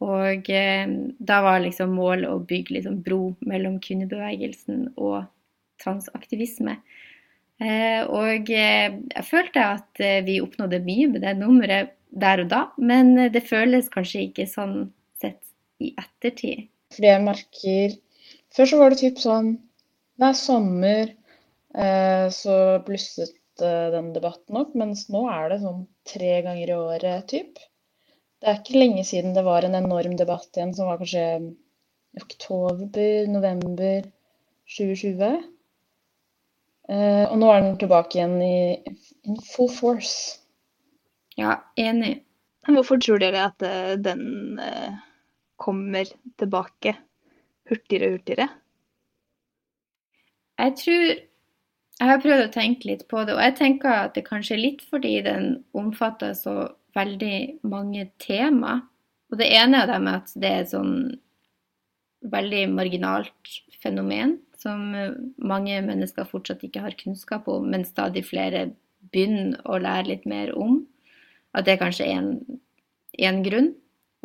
Og 0.04 0.50
eh, 0.52 0.92
da 1.18 1.40
var 1.44 1.62
liksom 1.64 1.96
målet 1.96 2.28
å 2.30 2.42
bygge 2.44 2.78
liksom 2.78 3.00
bro 3.04 3.32
mellom 3.48 3.80
kvinnebevegelsen 3.82 4.92
og 4.96 5.24
transaktivisme. 5.82 6.78
Eh, 7.56 8.02
og 8.12 8.50
eh, 8.52 8.96
jeg 9.14 9.24
følte 9.24 9.62
at 9.64 10.00
eh, 10.04 10.24
vi 10.26 10.40
oppnådde 10.44 10.82
mye 10.84 11.06
med 11.12 11.22
det 11.24 11.36
nummeret 11.38 11.94
der 12.12 12.42
og 12.42 12.50
da, 12.52 12.62
men 12.76 13.14
det 13.32 13.44
føles 13.48 13.88
kanskje 13.92 14.26
ikke 14.26 14.46
sånn 14.50 14.90
sett 15.20 15.40
i 15.80 15.94
ettertid. 15.96 16.68
Fordi 16.94 17.10
jeg 17.10 17.24
merker 17.24 17.96
Før 18.56 18.68
så 18.70 18.76
var 18.80 18.92
det 18.92 19.00
typ 19.00 19.18
sånn 19.20 19.48
Hver 20.20 20.36
sommer 20.38 21.10
eh, 21.10 22.28
så 22.32 22.58
blusset 22.86 23.34
den 23.56 24.10
debatten 24.12 24.58
opp, 24.60 24.74
mens 24.76 25.06
nå 25.08 25.22
er 25.32 25.48
det 25.48 25.62
sånn 25.62 25.86
tre 26.04 26.42
ganger 26.44 26.68
i 26.68 26.76
året, 26.76 27.24
typ. 27.32 27.56
Det 28.36 28.50
er 28.50 28.58
ikke 28.60 28.76
lenge 28.76 29.04
siden 29.08 29.32
det 29.32 29.46
var 29.46 29.64
en 29.64 29.78
enorm 29.78 30.12
debatt 30.20 30.58
igjen, 30.58 30.74
som 30.76 30.90
var 30.90 31.00
kanskje 31.00 31.24
oktober, 32.20 33.24
november 33.32 34.04
2020. 34.76 35.55
Eh, 36.86 37.24
og 37.26 37.38
nå 37.40 37.48
er 37.50 37.64
den 37.64 37.78
tilbake 37.80 38.18
igjen 38.18 38.36
i 38.42 38.56
in 39.26 39.40
full 39.42 39.70
force. 39.72 40.38
Ja, 41.36 41.58
enig. 41.80 42.20
Hvorfor 42.66 43.00
tror 43.02 43.18
dere 43.22 43.48
at 43.48 43.62
eh, 43.66 43.94
den 43.98 44.60
eh, 44.62 44.94
kommer 45.58 46.06
tilbake 46.38 46.94
hurtigere 47.66 48.10
og 48.10 48.18
hurtigere? 48.18 48.48
Jeg 50.58 50.76
tror 50.82 51.08
Jeg 51.96 52.10
har 52.12 52.18
prøvd 52.20 52.42
å 52.44 52.52
tenke 52.52 52.88
litt 52.90 53.06
på 53.08 53.22
det, 53.24 53.32
og 53.32 53.40
jeg 53.40 53.54
tenker 53.56 53.88
at 53.88 54.10
det 54.12 54.26
kanskje 54.26 54.52
er 54.52 54.60
litt 54.60 54.82
fordi 54.84 55.14
den 55.24 55.46
omfatter 55.72 56.34
så 56.36 56.66
veldig 56.92 57.64
mange 57.64 58.10
tema. 58.20 58.82
Og 59.32 59.38
det 59.40 59.48
ene 59.56 59.80
av 59.80 59.88
dem 59.88 60.10
er 60.10 60.18
at 60.20 60.34
det 60.36 60.50
er 60.50 60.60
et 60.60 60.74
sånn 60.74 60.98
veldig 62.36 62.66
marginalt 62.74 63.54
fenomen 63.80 64.36
som 64.60 64.92
mange 65.36 65.78
mennesker 65.84 66.28
fortsatt 66.28 66.64
ikke 66.66 66.84
har 66.84 66.98
kunnskap 67.00 67.48
om, 67.50 67.68
men 67.72 67.86
stadig 67.88 68.24
flere 68.28 68.68
begynner 69.12 69.60
å 69.68 69.78
lære 69.82 70.10
litt 70.10 70.28
mer 70.28 70.52
om. 70.56 70.80
At 71.56 71.68
det 71.68 71.78
kanskje 71.80 72.08
er 72.10 72.30
én 73.18 73.42
grunn. 73.46 73.74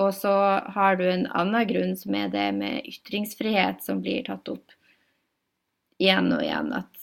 Og 0.02 0.14
så 0.16 0.32
har 0.74 0.98
du 0.98 1.06
en 1.08 1.28
annen 1.38 1.68
grunn, 1.70 1.94
som 2.00 2.16
er 2.18 2.32
det 2.34 2.48
med 2.58 2.88
ytringsfrihet, 2.90 3.84
som 3.86 4.02
blir 4.02 4.26
tatt 4.28 4.50
opp 4.50 4.74
igjen 6.02 6.32
og 6.34 6.42
igjen. 6.44 6.72
At 6.74 7.02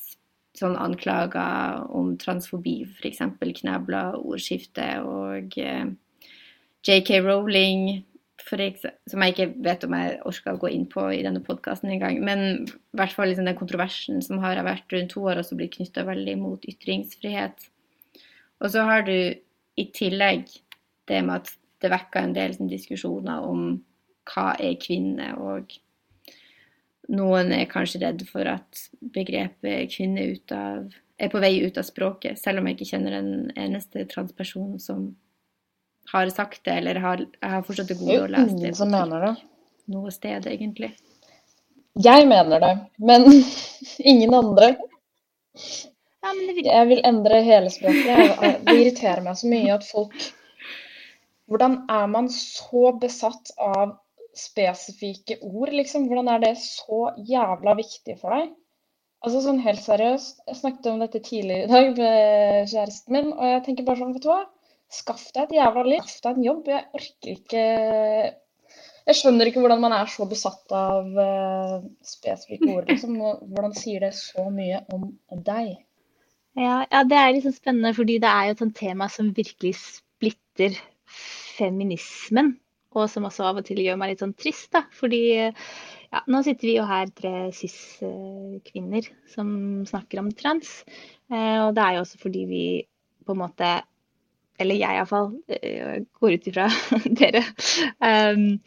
sånn 0.59 0.77
anklager 0.81 1.85
om 1.95 2.17
transfobi 2.21 2.81
f.eks. 2.89 3.23
knebler 3.61 4.19
ordskiftet. 4.19 5.05
Og 5.07 5.55
eh, 5.63 5.87
JK 6.89 7.21
Rowling, 7.27 8.03
som 8.49 9.23
jeg 9.25 9.35
ikke 9.35 9.49
vet 9.65 9.85
om 9.85 9.95
jeg 9.97 10.19
orker 10.29 10.55
å 10.55 10.61
gå 10.63 10.71
inn 10.75 10.87
på 10.91 11.05
i 11.13 11.23
denne 11.25 11.43
podkasten 11.45 11.93
engang, 11.93 12.21
men 12.25 12.45
i 12.65 12.99
hvert 12.99 13.15
fall 13.15 13.31
liksom 13.31 13.49
den 13.49 13.59
kontroversen 13.59 14.23
som 14.25 14.41
har 14.43 14.61
vært 14.67 14.93
rundt 14.95 15.13
to 15.15 15.25
år, 15.27 15.41
også 15.43 15.59
blitt 15.59 15.77
knytta 15.77 16.07
veldig 16.09 16.37
mot 16.41 16.65
ytringsfrihet. 16.69 17.69
Og 18.63 18.73
så 18.75 18.85
har 18.89 19.05
du 19.07 19.15
i 19.79 19.85
tillegg 19.95 20.49
det 21.09 21.21
med 21.25 21.43
at 21.43 21.53
det 21.83 21.93
vekker 21.93 22.25
en 22.25 22.35
del 22.37 22.57
sånn, 22.57 22.71
diskusjoner 22.71 23.45
om 23.47 23.69
hva 24.29 24.51
er 24.61 24.75
kvinne, 24.83 25.31
og 25.39 25.77
noen 27.09 27.55
er 27.57 27.71
kanskje 27.71 28.03
redd 28.03 28.25
for 28.29 28.49
at 28.51 28.89
begrepet 29.15 29.95
kvinne 29.95 30.27
av, 30.53 30.91
er 31.19 31.31
på 31.33 31.41
vei 31.43 31.55
ut 31.65 31.79
av 31.81 31.87
språket, 31.87 32.39
selv 32.39 32.61
om 32.61 32.69
jeg 32.69 32.77
ikke 32.77 32.91
kjenner 32.93 33.17
en 33.19 33.33
eneste 33.57 34.05
transperson 34.11 34.77
som 34.83 35.09
har 36.13 36.33
sagt 36.35 36.65
det, 36.65 36.79
eller 36.81 37.01
har, 37.05 37.25
har 37.43 37.67
fortsatt 37.67 37.91
det 37.93 37.99
gode 38.01 38.23
å 38.25 38.31
lese 38.31 38.49
det. 38.49 38.57
Det 38.57 38.63
er 38.63 38.67
ingen 38.69 38.81
som 38.81 38.93
mener 38.93 39.27
det. 39.27 39.35
Noe 39.93 40.13
sted, 40.13 40.49
egentlig. 40.49 40.93
Jeg 41.99 42.27
mener 42.31 42.63
det, 42.63 42.75
men 43.01 43.29
ingen 44.13 44.35
andre. 44.35 44.73
Ja, 46.23 46.33
men 46.33 46.51
vil... 46.57 46.67
Jeg 46.67 46.91
vil 46.93 47.05
endre 47.09 47.41
hele 47.47 47.71
språket. 47.73 48.43
Det 48.67 48.77
irriterer 48.77 49.25
meg 49.25 49.39
så 49.41 49.51
mye 49.51 49.79
at 49.79 49.87
folk 49.89 50.29
hvordan 51.49 51.79
er 51.89 52.07
man 52.13 52.27
så 52.29 52.91
besatt 53.01 53.55
av 53.57 53.97
spesifikke 54.37 55.39
ord, 55.41 55.73
liksom? 55.73 56.05
Hvordan 56.11 56.29
er 56.35 56.43
det 56.43 56.55
så 56.61 57.09
jævla 57.25 57.75
viktig 57.79 58.19
for 58.21 58.37
deg? 58.37 58.51
Altså 59.25 59.41
sånn 59.43 59.63
helt 59.65 59.81
seriøst, 59.83 60.45
jeg 60.47 60.59
snakket 60.61 60.91
om 60.93 61.01
dette 61.03 61.23
tidligere 61.25 61.65
i 61.65 61.71
dag 61.73 61.89
med 61.97 62.69
kjæresten 62.71 63.17
min, 63.17 63.33
og 63.33 63.49
jeg 63.49 63.63
tenker 63.65 63.87
bare 63.89 63.99
sånn, 64.03 64.13
vet 64.15 64.27
du 64.27 64.29
hva? 64.31 64.43
Skaff 64.89 65.27
deg 65.37 65.49
et 65.49 65.57
jævla 65.59 65.85
liv, 65.87 66.05
skaff 66.09 66.25
deg 66.25 66.39
en 66.39 66.47
jobb. 66.47 66.71
Jeg 66.73 66.87
orker 66.99 67.33
ikke 67.35 67.65
Jeg 69.09 69.17
skjønner 69.17 69.49
ikke 69.49 69.63
hvordan 69.65 69.83
man 69.85 69.95
er 69.97 70.09
så 70.13 70.27
besatt 70.29 70.73
av 70.77 71.11
uh, 71.17 71.77
spesifikke 72.05 72.71
ord, 72.75 72.89
liksom. 72.91 73.19
Hvordan 73.53 73.77
sier 73.77 74.05
det 74.05 74.15
så 74.17 74.49
mye 74.53 74.83
om 74.93 75.11
deg? 75.33 75.77
Ja, 76.59 76.83
ja, 76.91 77.03
det 77.07 77.19
er 77.19 77.35
liksom 77.37 77.55
spennende, 77.55 77.95
fordi 77.95 78.19
det 78.23 78.31
er 78.31 78.49
jo 78.49 78.57
et 78.57 78.75
tema 78.77 79.07
som 79.13 79.31
virkelig 79.37 79.77
splitter 79.81 80.77
feminismen. 81.59 82.57
Og 82.97 83.07
som 83.13 83.27
også 83.29 83.45
av 83.45 83.61
og 83.61 83.67
til 83.69 83.83
gjør 83.85 83.99
meg 84.01 84.15
litt 84.15 84.25
sånn 84.25 84.35
trist, 84.37 84.71
da. 84.75 84.83
Fordi 84.97 85.23
ja, 85.37 86.23
nå 86.25 86.41
sitter 86.45 86.71
vi 86.71 86.77
jo 86.79 86.87
her 86.89 87.11
tre 87.15 87.33
cis-kvinner 87.55 89.11
som 89.35 89.51
snakker 89.89 90.23
om 90.23 90.33
trans. 90.33 90.81
Eh, 91.29 91.59
og 91.67 91.75
det 91.77 91.85
er 91.85 91.99
jo 91.99 92.05
også 92.07 92.21
fordi 92.23 92.45
vi 92.49 92.65
på 93.29 93.37
en 93.37 93.43
måte 93.43 93.71
Eller 94.59 94.81
jeg 94.81 94.99
iallfall, 94.99 95.31
eh, 95.49 96.01
går 96.19 96.39
ut 96.39 96.49
ifra 96.51 96.67
dere. 97.21 97.45
Um, 98.03 98.59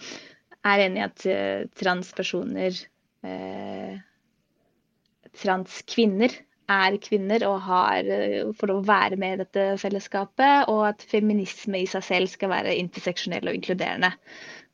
er 0.62 0.86
enig 0.86 1.02
i 1.02 1.08
at 1.08 1.26
uh, 1.26 1.68
transpersoner 1.82 2.78
uh, 3.26 4.00
Transkvinner 5.42 6.34
er 6.72 6.98
kvinner 7.04 7.44
og 7.48 7.60
har, 7.66 8.06
eh, 8.06 8.52
får 8.58 8.72
lov 8.72 8.82
å 8.82 8.88
være 8.88 9.18
med 9.20 9.34
i 9.34 9.42
dette 9.44 9.66
fellesskapet, 9.82 10.70
og 10.72 10.88
at 10.92 11.06
feminisme 11.12 11.82
i 11.82 11.90
seg 11.90 12.06
selv 12.08 12.32
skal 12.32 12.52
være 12.54 12.78
interseksjonell 12.80 13.50
og 13.50 13.58
inkluderende. 13.58 14.12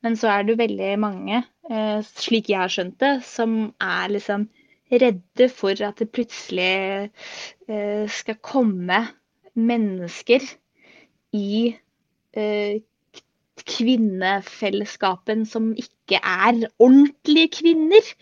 Men 0.04 0.16
så 0.18 0.30
er 0.32 0.46
det 0.46 0.58
veldig 0.60 0.92
mange, 1.02 1.42
eh, 1.70 2.00
slik 2.02 2.50
jeg 2.50 2.62
har 2.62 2.68
skjønt 2.74 2.98
det, 2.98 3.14
som 3.24 3.74
er 3.80 4.14
liksom 4.14 4.48
redde 4.90 5.48
for 5.52 5.82
at 5.84 5.98
det 6.00 6.12
plutselig 6.12 7.10
eh, 7.68 8.06
skal 8.08 8.38
komme 8.40 9.02
mennesker 9.54 10.44
i 11.36 11.74
kvinnefellesskapen 13.68 15.44
som 15.48 15.72
ikke 15.78 16.20
er 16.22 16.68
ordentlige 16.78 17.50
kvinner. 17.58 18.12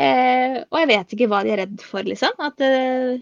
Eh, 0.00 0.62
og 0.70 0.78
jeg 0.80 0.88
vet 0.90 1.12
ikke 1.14 1.28
hva 1.30 1.42
de 1.44 1.52
er 1.54 1.62
redd 1.64 1.82
for, 1.84 2.06
liksom. 2.06 2.32
At, 2.40 2.62
eh, 2.64 3.20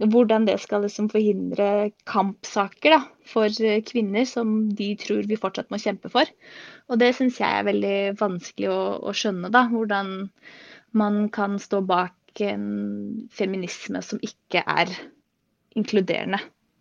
hvordan 0.00 0.46
det 0.48 0.56
skal 0.62 0.86
liksom 0.86 1.10
forhindre 1.12 1.90
kampsaker 2.08 2.94
da, 2.94 3.00
for 3.28 3.52
kvinner 3.84 4.24
som 4.24 4.70
de 4.72 4.94
tror 5.00 5.28
vi 5.28 5.36
fortsatt 5.36 5.70
må 5.70 5.80
kjempe 5.82 6.08
for. 6.12 6.24
Og 6.88 7.00
det 7.02 7.12
syns 7.16 7.40
jeg 7.42 7.58
er 7.58 7.68
veldig 7.68 7.98
vanskelig 8.20 8.70
å, 8.72 8.80
å, 9.04 9.12
skjønne. 9.12 9.52
da, 9.52 9.66
Hvordan 9.68 10.30
man 10.96 11.28
kan 11.34 11.58
stå 11.60 11.82
bak 11.84 12.16
en 12.40 13.28
feminisme 13.34 14.00
som 14.06 14.22
ikke 14.24 14.62
er 14.64 14.88
inkluderende 15.76 16.40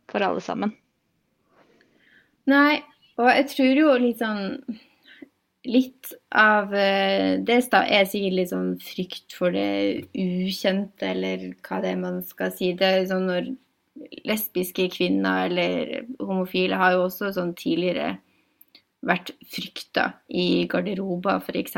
for 0.10 0.24
alle 0.24 0.42
sammen. 0.42 0.72
Nei, 2.50 2.80
og 3.20 3.30
jeg 3.30 3.50
tror 3.52 3.82
jo 3.84 3.96
litt 4.02 4.22
sånn 4.22 4.46
litt 5.70 6.14
av 6.34 6.72
eh, 6.74 7.38
det 7.46 7.58
er 7.60 8.08
sikkert 8.08 8.38
litt 8.38 8.52
sånn 8.54 8.72
frykt 8.82 9.36
for 9.36 9.54
det 9.54 10.08
ukjente, 10.16 11.12
eller 11.12 11.50
hva 11.66 11.82
det 11.84 11.92
er 11.94 12.00
man 12.00 12.22
skal 12.26 12.54
si. 12.56 12.72
Det 12.80 12.88
er 12.88 13.10
sånn 13.10 13.28
når 13.30 13.52
lesbiske 14.28 14.88
kvinner 14.94 15.50
eller 15.50 16.08
homofile 16.24 16.80
har 16.80 16.96
jo 16.96 17.06
også 17.10 17.34
sånn 17.36 17.54
tidligere 17.60 18.16
vært 19.06 19.32
frykta 19.48 20.10
i 20.28 20.66
garderober, 20.72 21.44
f.eks. 21.44 21.78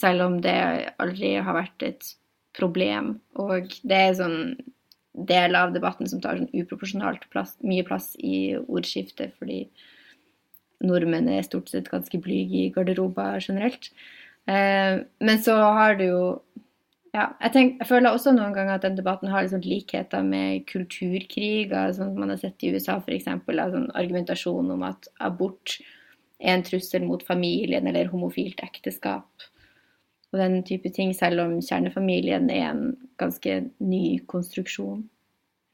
Selv 0.00 0.26
om 0.28 0.38
det 0.44 0.58
aldri 1.00 1.34
har 1.36 1.56
vært 1.56 1.84
et 1.88 2.12
problem. 2.56 3.16
Og 3.40 3.72
det 3.84 4.02
er 4.08 4.18
sånn 4.20 4.38
del 5.12 5.56
av 5.58 5.72
debatten 5.74 6.08
som 6.10 6.20
tar 6.22 6.38
sånn 6.38 6.52
uproporsjonalt 6.54 7.26
plass, 7.32 7.56
mye 7.64 7.86
plass 7.86 8.12
i 8.18 8.56
ordskiftet, 8.66 9.34
fordi 9.38 9.64
nordmenn 10.84 11.30
er 11.32 11.46
stort 11.46 11.70
sett 11.72 11.90
ganske 11.90 12.20
blyge 12.22 12.64
i 12.66 12.72
garderober 12.74 13.42
generelt. 13.42 13.90
Eh, 14.46 15.02
men 15.24 15.42
så 15.42 15.56
har 15.58 15.98
du 15.98 16.06
jo 16.06 16.22
ja, 17.16 17.30
jeg, 17.40 17.52
tenk, 17.54 17.78
jeg, 17.80 17.88
føler 17.88 18.12
også 18.12 18.34
noen 18.36 18.52
ganger 18.54 18.76
at 18.76 18.84
den 18.84 18.98
debatten 18.98 19.30
har 19.32 19.44
liksom 19.44 19.62
likheter 19.64 20.24
med 20.24 20.66
kulturkriger, 20.68 21.94
sånn 21.96 22.12
som 22.12 22.20
man 22.20 22.34
har 22.34 22.40
sett 22.40 22.62
i 22.62 22.72
USA 22.74 22.98
f.eks. 23.00 23.30
Altså 23.32 23.84
argumentasjon 23.98 24.74
om 24.74 24.84
at 24.86 25.08
abort 25.24 25.78
er 26.38 26.54
en 26.54 26.66
trussel 26.66 27.06
mot 27.08 27.24
familien 27.26 27.88
eller 27.90 28.12
homofilt 28.12 28.60
ekteskap. 28.62 29.48
Og 30.32 30.40
den 30.42 30.58
type 30.68 30.90
ting, 30.92 31.14
selv 31.16 31.40
om 31.46 31.54
kjernefamilien 31.64 32.50
er 32.52 32.66
en 32.68 32.82
ganske 33.20 33.54
ny 33.80 34.18
konstruksjon. 34.28 35.06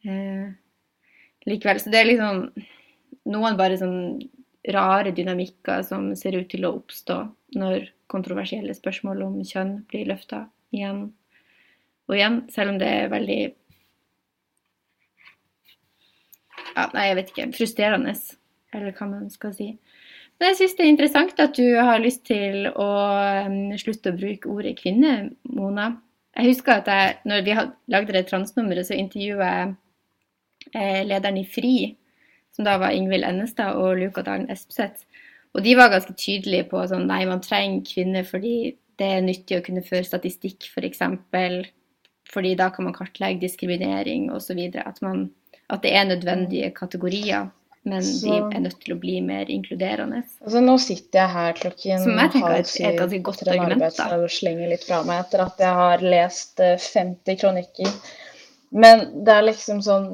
Eh, 0.06 0.52
likevel. 1.48 1.80
Så 1.82 1.90
det 1.90 2.02
er 2.02 2.10
liksom 2.12 2.48
Noen 3.24 3.56
bare 3.56 3.78
sånn 3.80 4.20
rare 4.74 5.14
dynamikker 5.16 5.80
som 5.86 6.10
ser 6.16 6.36
ut 6.36 6.50
til 6.52 6.66
å 6.68 6.74
oppstå 6.76 7.16
når 7.56 7.86
kontroversielle 8.12 8.74
spørsmål 8.76 9.22
om 9.24 9.38
kjønn 9.48 9.78
blir 9.88 10.10
løfta 10.10 10.42
igjen 10.76 11.06
og 12.04 12.16
igjen, 12.18 12.42
selv 12.52 12.74
om 12.74 12.80
det 12.80 12.90
er 12.98 13.12
veldig 13.12 13.40
ja, 16.74 16.88
Nei, 16.92 17.04
jeg 17.06 17.16
vet 17.20 17.30
ikke. 17.30 17.46
Frustrerende, 17.54 18.12
eller 18.74 18.96
hva 18.98 19.06
man 19.08 19.28
skal 19.32 19.54
si. 19.56 19.68
Men 20.44 20.52
jeg 20.52 20.58
syns 20.58 20.74
det 20.76 20.82
er 20.84 20.90
interessant 20.92 21.38
at 21.40 21.54
du 21.56 21.68
har 21.80 22.02
lyst 22.04 22.26
til 22.28 22.66
å 22.68 22.88
slutte 23.80 24.10
å 24.12 24.16
bruke 24.18 24.50
ordet 24.52 24.74
kvinne, 24.76 25.30
Mona. 25.56 25.86
Jeg 26.36 26.50
husker 26.50 26.82
at 26.82 26.90
jeg, 26.92 27.14
når 27.24 27.46
vi 27.46 27.54
lagde 27.94 28.12
det 28.12 28.26
transnummeret, 28.28 28.84
så 28.84 28.98
intervjuet 29.00 29.40
jeg 29.40 29.70
eh, 30.76 31.00
lederen 31.08 31.38
i 31.40 31.46
FRI, 31.48 31.72
som 32.52 32.68
da 32.68 32.76
var 32.82 32.92
Ingvild 32.92 33.24
Ennestad 33.24 33.80
og 33.80 33.96
Luka 34.02 34.26
Dalen 34.26 34.52
Espeseth. 34.52 35.08
Og 35.56 35.64
de 35.64 35.78
var 35.80 35.94
ganske 35.94 36.12
tydelige 36.12 36.68
på 36.74 36.84
sånn 36.92 37.08
nei, 37.08 37.22
man 37.24 37.40
trenger 37.40 37.80
kvinner 37.88 38.28
fordi 38.28 38.74
det 39.00 39.10
er 39.14 39.24
nyttig 39.24 39.62
å 39.62 39.64
kunne 39.64 39.86
føre 39.88 40.04
statistikk, 40.04 40.68
f.eks. 40.68 40.76
For 40.76 40.90
eksempel, 40.92 41.60
fordi 42.36 42.52
da 42.60 42.68
kan 42.68 42.90
man 42.90 43.00
kartlegge 43.00 43.46
diskriminering 43.46 44.28
osv. 44.28 44.60
At, 44.84 45.00
at 45.00 45.88
det 45.88 45.96
er 45.96 46.10
nødvendige 46.12 46.74
kategorier 46.76 47.48
men 47.84 48.04
så, 48.04 48.26
de 48.26 48.56
er 48.56 48.62
nødt 48.64 48.78
til 48.80 48.94
å 48.94 49.00
bli 49.00 49.18
mer 49.20 49.50
inkluderende. 49.52 50.22
Altså, 50.40 50.60
nå 50.64 50.74
sitter 50.80 51.20
jeg 51.20 51.32
her 51.34 51.56
klokken 51.58 52.06
halv 52.20 52.68
syv 52.70 52.86
etter 52.88 53.50
en 53.52 53.64
arbeidsdag 53.66 54.24
og 54.24 54.32
slenger 54.32 54.70
litt 54.72 54.86
fra 54.88 55.02
meg 55.04 55.20
etter 55.26 55.44
at 55.44 55.60
jeg 55.60 55.78
har 55.80 56.04
lest 56.04 56.62
50 56.64 57.32
eh, 57.34 57.38
kronikker. 57.42 57.90
Men 58.74 59.04
det 59.26 59.34
er 59.36 59.48
liksom 59.50 59.82
sånn 59.84 60.08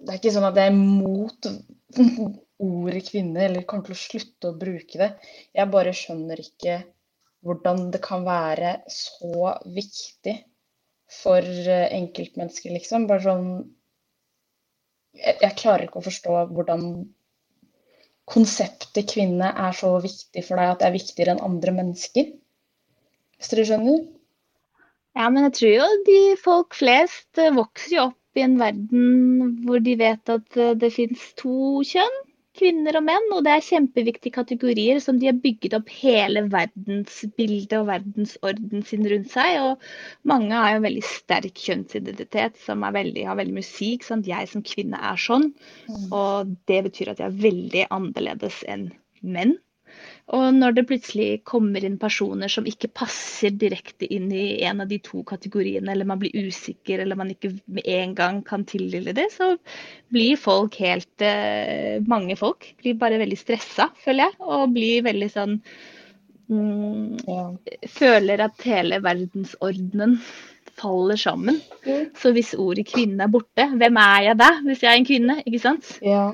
Det 0.00 0.12
er 0.12 0.18
ikke 0.18 0.32
sånn 0.34 0.48
at 0.48 0.58
jeg 0.58 0.70
er 0.70 0.74
imot 0.74 1.48
ordet 2.60 3.04
kvinne 3.06 3.46
eller 3.46 3.66
kommer 3.68 3.86
til 3.86 3.96
å 3.96 4.00
slutte 4.02 4.50
å 4.50 4.58
bruke 4.58 5.00
det. 5.00 5.10
Jeg 5.56 5.72
bare 5.72 5.94
skjønner 5.96 6.42
ikke 6.42 6.80
hvordan 7.46 7.90
det 7.94 8.00
kan 8.04 8.24
være 8.26 8.80
så 8.92 9.54
viktig 9.76 10.40
for 11.20 11.44
eh, 11.44 11.86
enkeltmennesker, 12.00 12.74
liksom. 12.74 13.06
Bare 13.10 13.24
sånn 13.24 13.46
jeg, 15.16 15.36
jeg 15.42 15.56
klarer 15.58 15.86
ikke 15.86 16.00
å 16.00 16.06
forstå 16.06 16.36
hvordan 16.54 16.86
konseptet 18.30 19.10
kvinne 19.10 19.50
er 19.50 19.74
så 19.76 19.96
viktig 20.02 20.44
for 20.46 20.60
deg 20.60 20.72
at 20.72 20.82
det 20.82 20.88
er 20.88 20.96
viktigere 20.96 21.34
enn 21.34 21.44
andre 21.44 21.74
mennesker. 21.80 22.30
Hvis 23.40 23.52
dere 23.52 23.66
skjønner? 23.66 24.00
Ja, 25.18 25.26
men 25.26 25.48
jeg 25.48 25.56
tror 25.58 25.72
jo 25.74 25.86
de 26.06 26.18
folk 26.38 26.76
flest 26.78 27.40
vokser 27.56 27.96
jo 27.96 28.02
opp 28.10 28.38
i 28.38 28.44
en 28.46 28.58
verden 28.60 29.56
hvor 29.66 29.82
de 29.82 29.96
vet 29.98 30.30
at 30.30 30.58
det 30.78 30.92
finnes 30.94 31.24
to 31.40 31.82
kjønn 31.88 32.20
kvinner 32.58 32.98
og 32.98 33.04
menn, 33.06 33.28
og 33.34 33.44
det 33.46 33.52
er 33.54 33.64
kjempeviktige 33.64 34.34
kategorier 34.34 34.98
som 35.02 35.18
de 35.20 35.28
har 35.30 35.38
bygget 35.42 35.76
opp 35.78 35.90
hele 36.00 36.42
verdensbildet 36.50 37.76
og 37.78 37.88
verdensorden 37.90 38.84
sin 38.86 39.06
rundt 39.12 39.30
seg. 39.32 39.60
Og 39.62 40.30
mange 40.32 40.56
har 40.56 40.74
jo 40.76 40.84
veldig 40.86 41.04
sterk 41.06 41.62
kjønnsidentitet 41.62 42.58
som 42.64 42.84
veldig, 42.84 43.26
har 43.28 43.38
veldig 43.40 43.58
musikk. 43.60 44.06
Sant? 44.06 44.28
Jeg 44.30 44.50
som 44.50 44.66
kvinne 44.66 45.00
er 45.12 45.20
sånn. 45.20 45.50
Mm. 45.88 46.06
Og 46.10 46.54
det 46.70 46.82
betyr 46.90 47.14
at 47.14 47.22
jeg 47.22 47.30
er 47.30 47.42
veldig 47.46 47.88
annerledes 47.96 48.62
enn 48.68 48.90
menn. 49.20 49.56
Og 50.30 50.54
når 50.54 50.76
det 50.76 50.84
plutselig 50.86 51.28
kommer 51.48 51.82
inn 51.82 51.96
personer 51.98 52.50
som 52.52 52.66
ikke 52.68 52.92
passer 52.94 53.54
direkte 53.58 54.06
inn 54.14 54.28
i 54.30 54.60
en 54.66 54.82
av 54.84 54.90
de 54.90 55.00
to 55.02 55.24
kategoriene, 55.26 55.90
eller 55.90 56.06
man 56.06 56.20
blir 56.20 56.46
usikker, 56.46 57.02
eller 57.02 57.18
man 57.18 57.32
ikke 57.34 57.50
med 57.66 57.88
en 57.90 58.12
gang 58.18 58.38
kan 58.46 58.62
tildele 58.68 59.14
det, 59.16 59.26
så 59.34 59.56
blir 60.14 60.38
folk 60.38 60.78
helt 60.82 61.24
eh, 61.24 61.98
Mange 62.10 62.36
folk 62.38 62.68
blir 62.78 62.98
bare 63.00 63.18
veldig 63.22 63.38
stressa, 63.40 63.88
føler 64.04 64.28
jeg, 64.28 64.36
og 64.46 64.76
blir 64.76 65.02
veldig 65.06 65.30
sånn 65.32 65.56
mm, 66.46 67.26
ja. 67.26 67.42
Føler 67.90 68.44
at 68.46 68.62
hele 68.68 69.00
verdensordenen 69.02 70.18
faller 70.80 71.18
sammen. 71.18 71.58
Mm. 71.82 72.12
Så 72.16 72.30
hvis 72.36 72.54
ordet 72.54 72.86
kvinne 72.92 73.26
er 73.26 73.32
borte, 73.32 73.66
hvem 73.82 73.98
er 74.00 74.28
jeg 74.30 74.38
da, 74.40 74.52
hvis 74.62 74.86
jeg 74.86 74.92
er 74.92 75.00
en 75.00 75.08
kvinne? 75.10 75.36
Ikke 75.42 75.62
sant? 75.66 75.90
Ja. 76.06 76.28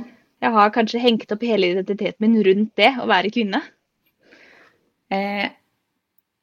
Jeg 0.44 0.52
har 0.52 0.74
kanskje 0.74 1.00
hengt 1.00 1.32
opp 1.32 1.42
hele 1.48 1.72
identiteten 1.72 2.20
min 2.26 2.36
rundt 2.44 2.76
det 2.76 2.92
å 3.00 3.08
være 3.08 3.32
kvinne. 3.32 3.62
Eh, 5.12 5.46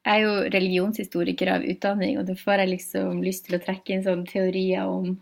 jeg 0.04 0.20
er 0.20 0.20
jo 0.20 0.32
religionshistoriker 0.52 1.50
av 1.54 1.64
utdanning, 1.64 2.18
og 2.20 2.28
da 2.28 2.36
får 2.36 2.64
jeg 2.64 2.72
liksom 2.74 3.22
lyst 3.24 3.46
til 3.46 3.56
å 3.56 3.62
trekke 3.64 3.94
inn 3.94 4.04
sånne 4.04 4.28
teorier 4.28 4.88
om 4.88 5.14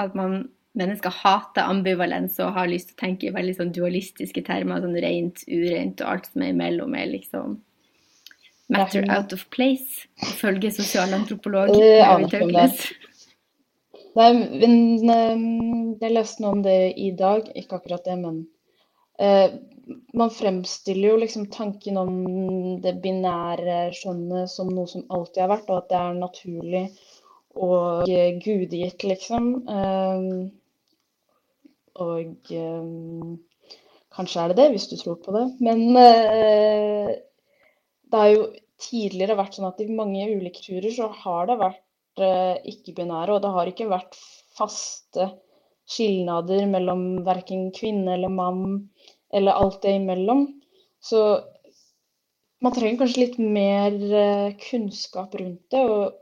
at 0.00 0.16
man, 0.16 0.46
mennesker 0.78 1.12
hater 1.12 1.66
ambivalens 1.66 2.38
og 2.40 2.54
har 2.54 2.68
lyst 2.70 2.92
til 2.92 2.96
å 2.96 3.00
tenke 3.02 3.26
i 3.28 3.34
veldig 3.34 3.56
sånn 3.58 3.72
dualistiske 3.74 4.44
termer, 4.46 4.80
sånn 4.80 4.96
rent, 5.02 5.42
urent, 5.50 6.00
og 6.00 6.14
alt 6.14 6.30
som 6.30 6.44
er 6.46 6.54
imellom, 6.54 6.94
er 6.96 7.10
liksom 7.10 7.58
matter 8.70 9.04
out 9.10 9.34
of 9.34 9.42
place, 9.50 10.06
ifølge 10.22 10.70
sosialantropolog 10.72 11.74
Taukenes. 11.74 12.86
Nei, 14.18 14.30
men 14.34 15.10
ehm, 15.10 15.42
jeg 16.00 16.14
leste 16.14 16.42
noe 16.42 16.56
om 16.56 16.62
det 16.64 16.78
i 16.98 17.10
dag, 17.18 17.50
ikke 17.54 17.78
akkurat 17.78 18.06
det, 18.06 18.16
men 18.22 18.40
eh, 19.26 19.50
man 20.14 20.30
fremstiller 20.30 21.12
jo 21.12 21.20
liksom 21.22 21.48
tanken 21.54 21.98
om 22.00 22.12
det 22.82 22.96
binære 23.04 23.80
skjønnet 23.96 24.52
som 24.52 24.70
noe 24.70 24.90
som 24.90 25.06
alltid 25.10 25.44
har 25.44 25.52
vært, 25.52 25.70
og 25.70 25.80
at 25.80 25.90
det 25.90 25.98
er 26.00 26.20
naturlig 26.20 26.84
og 27.60 28.10
gudegitt, 28.44 29.04
liksom. 29.10 29.50
Eh, 29.76 30.26
og 32.00 32.54
eh, 32.54 33.34
kanskje 34.14 34.44
er 34.44 34.52
det 34.52 34.58
det, 34.62 34.70
hvis 34.76 34.88
du 34.92 34.96
tror 35.00 35.18
på 35.24 35.34
det. 35.36 35.44
Men 35.60 35.84
eh, 35.98 37.12
det 38.10 38.24
har 38.24 38.32
jo 38.34 38.48
tidligere 38.80 39.36
vært 39.38 39.58
sånn 39.58 39.68
at 39.68 39.82
i 39.82 39.90
mange 39.92 40.30
ulike 40.30 40.62
turer 40.64 40.92
så 40.94 41.10
har 41.24 41.50
det 41.50 41.60
vært 41.60 41.84
Eh, 42.18 42.56
ikke-binære, 42.72 43.36
og 43.36 43.42
det 43.42 43.50
har 43.54 43.68
ikke 43.70 43.88
vært 43.90 44.16
faste 44.58 45.28
skilnader 45.90 46.66
mellom 46.70 47.24
verken 47.26 47.72
kvinne 47.74 48.14
eller 48.14 48.30
mann 48.32 48.88
eller 49.34 49.58
alt 49.58 49.82
det 49.82 49.96
imellom. 49.98 50.46
Så 51.00 51.40
man 52.60 52.72
trenger 52.76 52.98
kanskje 53.00 53.24
litt 53.24 53.38
mer 53.40 53.92
eh, 53.96 54.52
kunnskap 54.60 55.34
rundt 55.40 55.70
det, 55.72 55.80
og 55.80 56.12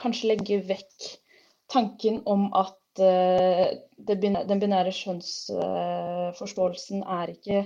kanskje 0.00 0.28
legge 0.32 0.66
vekk 0.68 0.92
tanken 1.72 2.20
om 2.28 2.54
at 2.58 3.00
eh, 3.00 3.68
den 3.96 4.60
binære 4.60 4.92
kjønnsforståelsen 4.98 7.02
er 7.02 7.28
ikke 7.32 7.64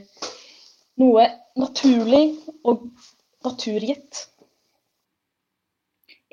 noe 1.02 1.26
naturlig 1.58 2.38
og 2.64 2.86
naturgitt 3.44 4.28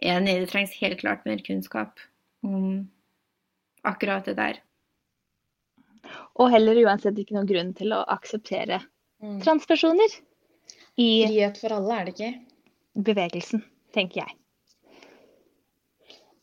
enig. 0.03 0.41
Det 0.43 0.51
trengs 0.51 0.75
helt 0.81 0.99
klart 1.01 1.25
mer 1.27 1.41
kunnskap 1.45 1.99
om 2.45 2.85
akkurat 3.87 4.25
det 4.27 4.35
der. 4.37 4.59
Og 6.41 6.49
heller 6.53 6.79
uansett 6.85 7.19
ikke 7.21 7.35
noen 7.37 7.49
grunn 7.49 7.73
til 7.77 7.93
å 7.93 8.03
akseptere 8.15 8.79
mm. 9.21 9.41
transpersoner. 9.43 10.15
I 10.97 11.25
Frihet 11.27 11.59
for 11.61 11.75
alle, 11.75 11.97
er 11.99 12.07
det 12.07 12.15
ikke? 12.15 12.31
Bevegelsen, 13.09 13.63
tenker 13.93 14.23
jeg. 14.23 14.35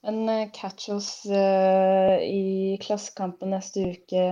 Men 0.07 0.23
uh, 0.29 0.51
catch 0.55 0.89
oss 0.95 1.11
uh, 1.29 2.17
i 2.23 2.79
Klassekampen 2.81 3.53
neste 3.55 3.85
uke, 3.93 4.25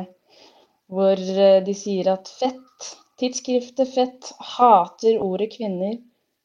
hvor 0.88 1.21
uh, 1.21 1.59
de 1.66 1.75
sier 1.77 2.09
at 2.14 2.31
Fett, 2.38 2.88
tidsskriftet 3.21 3.92
Fett, 3.94 4.33
hater 4.57 5.21
ordet 5.23 5.53
kvinner, 5.59 5.99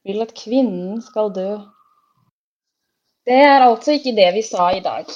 vil 0.04 0.26
at 0.26 0.36
kvinnen 0.36 1.00
skal 1.06 1.32
dø. 1.34 1.50
Det 3.24 3.40
er 3.40 3.64
altså 3.64 3.96
ikke 3.96 4.18
det 4.18 4.30
vi 4.36 4.44
sa 4.44 4.74
i 4.76 4.84
dag. 4.84 5.08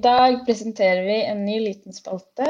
I 0.00 0.02
dag 0.02 0.46
presenterer 0.46 1.02
vi 1.04 1.14
en 1.28 1.42
ny 1.44 1.58
liten 1.60 1.92
spalte 1.92 2.46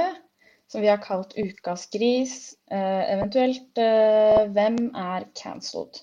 som 0.71 0.85
vi 0.85 0.87
har 0.87 1.01
kalt 1.03 1.33
Ukas 1.35 1.89
gris. 1.91 2.35
Eh, 2.71 3.15
eventuelt 3.15 3.79
eh, 3.79 4.45
Hvem 4.55 4.77
er 4.95 5.27
cancelled? 5.35 5.99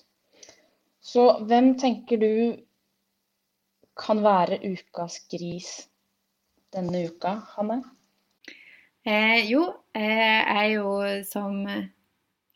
Så 1.00 1.24
hvem 1.48 1.70
tenker 1.80 2.20
du 2.20 2.34
kan 3.96 4.20
være 4.26 4.58
ukas 4.60 5.22
gris 5.32 5.70
denne 6.76 7.06
uka, 7.08 7.38
Hanne? 7.54 7.80
Eh, 9.08 9.48
jo, 9.48 9.64
eh, 9.96 10.20
jeg 10.20 10.52
er 10.58 10.70
jo 10.74 10.92
som 11.32 11.62